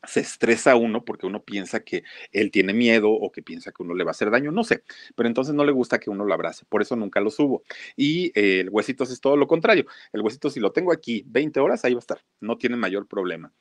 [0.04, 3.94] se estresa uno porque uno piensa que él tiene miedo o que piensa que uno
[3.94, 4.82] le va a hacer daño, no sé,
[5.14, 7.62] pero entonces no le gusta que uno lo abrace, por eso nunca lo subo.
[7.96, 11.60] Y eh, el huesito es todo lo contrario, el huesito si lo tengo aquí 20
[11.60, 13.52] horas, ahí va a estar, no tiene mayor problema.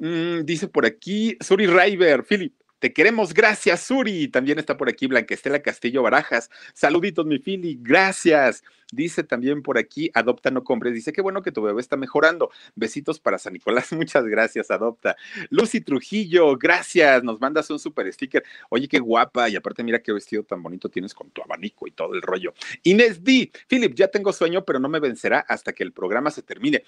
[0.00, 2.54] Mm, dice por aquí Suri River, Philip.
[2.78, 4.28] Te queremos, gracias, Suri.
[4.28, 6.48] También está por aquí Blanca Estela Castillo Barajas.
[6.72, 8.64] Saluditos, mi Philip, gracias.
[8.92, 10.94] Dice también por aquí, Adopta no compres.
[10.94, 12.50] Dice, qué bueno que tu bebé está mejorando.
[12.74, 13.92] Besitos para San Nicolás.
[13.92, 15.16] Muchas gracias, Adopta.
[15.50, 17.22] Lucy Trujillo, gracias.
[17.22, 18.42] Nos mandas un super sticker.
[18.68, 19.48] Oye, qué guapa.
[19.48, 22.52] Y aparte, mira qué vestido tan bonito tienes con tu abanico y todo el rollo.
[22.82, 23.50] Inés D.
[23.68, 26.84] Philip, ya tengo sueño, pero no me vencerá hasta que el programa se termine.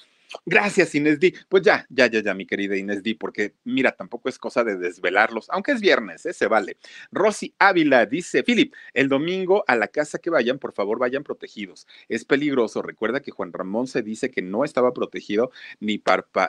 [0.47, 1.35] Gracias, Inés D.
[1.49, 4.77] Pues ya, ya, ya, ya, mi querida Inés D, porque mira, tampoco es cosa de
[4.77, 6.33] desvelarlos, aunque es viernes, ¿eh?
[6.33, 6.79] se vale.
[7.11, 11.87] Rosy Ávila dice, Philip, el domingo a la casa que vayan, por favor, vayan protegidos
[12.09, 12.83] es peligroso.
[12.83, 16.03] Recuerda que Juan Ramón se dice que no estaba protegido ni,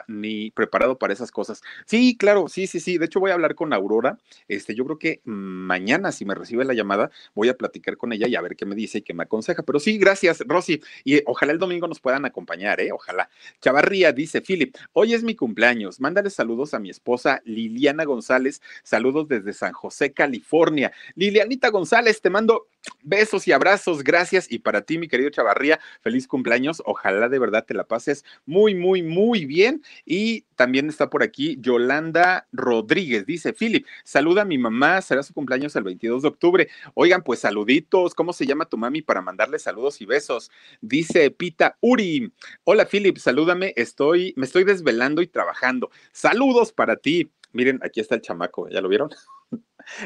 [0.08, 1.62] ni preparado para esas cosas.
[1.86, 2.98] Sí, claro, sí, sí, sí.
[2.98, 4.18] De hecho, voy a hablar con Aurora.
[4.48, 8.28] Este, yo creo que mañana, si me recibe la llamada, voy a platicar con ella
[8.28, 9.62] y a ver qué me dice y qué me aconseja.
[9.62, 10.80] Pero sí, gracias, Rosy.
[11.04, 12.92] Y ojalá el domingo nos puedan acompañar, ¿eh?
[12.92, 13.28] Ojalá.
[13.60, 16.00] Chavarría dice, Philip, hoy es mi cumpleaños.
[16.00, 18.60] Mándale saludos a mi esposa Liliana González.
[18.82, 20.92] Saludos desde San José, California.
[21.14, 22.68] Lilianita González, te mando
[23.02, 24.02] besos y abrazos.
[24.02, 24.50] Gracias.
[24.50, 26.82] Y para ti, mi querido Chavarría, feliz cumpleaños.
[26.84, 29.82] Ojalá de verdad te la pases muy, muy, muy bien.
[30.04, 33.26] Y también está por aquí Yolanda Rodríguez.
[33.26, 35.00] Dice, Philip, saluda a mi mamá.
[35.02, 36.68] Será su cumpleaños el 22 de octubre.
[36.94, 38.14] Oigan, pues saluditos.
[38.14, 40.50] ¿Cómo se llama tu mami para mandarle saludos y besos?
[40.80, 42.32] Dice Pita Uri.
[42.64, 43.72] Hola, Philip, salúdame.
[43.76, 45.90] Estoy, me estoy desvelando y trabajando.
[46.12, 47.30] Saludos para ti.
[47.52, 48.68] Miren, aquí está el chamaco.
[48.68, 49.10] ¿Ya lo vieron?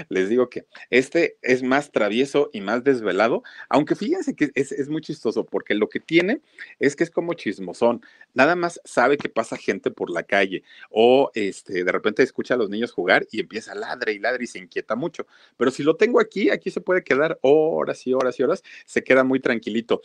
[0.08, 5.02] Les digo que este es más travieso y más desvelado, aunque fíjense que es, muy
[5.02, 6.40] chistoso porque lo que tiene
[6.78, 8.02] es que es como chismosón,
[8.34, 12.56] nada más sabe que pasa gente por la calle o este, de repente escucha a
[12.56, 15.26] los niños jugar y empieza a ladre y ladre y se inquieta mucho,
[15.56, 19.02] pero si lo tengo aquí, aquí se puede quedar horas y horas y horas, se
[19.02, 20.00] queda muy tranquilito.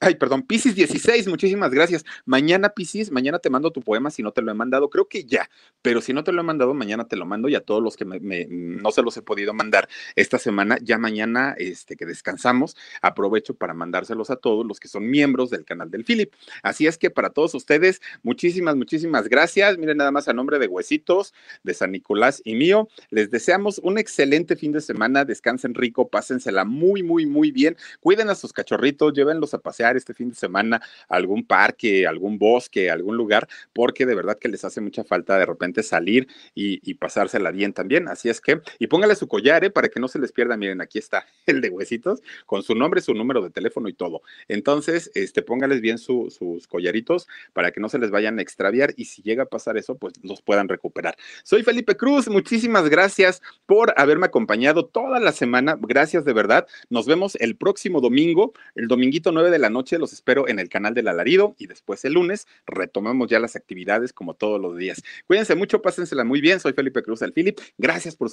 [0.00, 2.04] ay, perdón, Piscis 16, muchísimas gracias.
[2.24, 5.24] Mañana, Piscis, mañana te mando tu poema si no te lo he mandado, creo que
[5.24, 5.48] ya,
[5.82, 7.96] pero si no te lo he mandado, mañana te lo mando y a todos los
[7.96, 10.78] que me, no se lo he podido mandar esta semana.
[10.82, 15.64] Ya mañana, este, que descansamos, aprovecho para mandárselos a todos los que son miembros del
[15.64, 16.32] canal del Philip.
[16.62, 19.78] Así es que para todos ustedes, muchísimas, muchísimas gracias.
[19.78, 23.98] Miren nada más a nombre de Huesitos, de San Nicolás y mío, les deseamos un
[23.98, 25.24] excelente fin de semana.
[25.24, 27.76] Descansen rico, pásensela muy, muy, muy bien.
[28.00, 32.38] Cuiden a sus cachorritos, llévenlos a pasear este fin de semana a algún parque, algún
[32.38, 36.80] bosque, algún lugar, porque de verdad que les hace mucha falta de repente salir y,
[36.88, 38.08] y pasársela bien también.
[38.08, 39.70] Así es que, y póngale su collar, ¿eh?
[39.70, 40.56] Para que no se les pierda.
[40.56, 44.22] Miren, aquí está el de huesitos, con su nombre, su número de teléfono y todo.
[44.48, 46.36] Entonces, este, póngales bien sus
[46.68, 49.96] collaritos para que no se les vayan a extraviar y si llega a pasar eso,
[49.96, 51.16] pues los puedan recuperar.
[51.44, 55.78] Soy Felipe Cruz, muchísimas gracias por haberme acompañado toda la semana.
[55.80, 56.66] Gracias de verdad.
[56.90, 59.96] Nos vemos el próximo domingo, el dominguito 9 de la noche.
[60.00, 64.12] Los espero en el canal del Alarido y después el lunes retomamos ya las actividades
[64.12, 65.04] como todos los días.
[65.28, 66.58] Cuídense mucho, pásensela muy bien.
[66.58, 67.60] Soy Felipe Cruz, el Philip.
[67.78, 68.28] Gracias por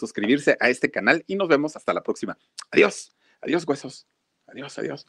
[0.59, 2.37] a este canal y nos vemos hasta la próxima.
[2.71, 3.15] Adiós.
[3.41, 4.07] Adiós, huesos.
[4.47, 5.05] Adiós, adiós.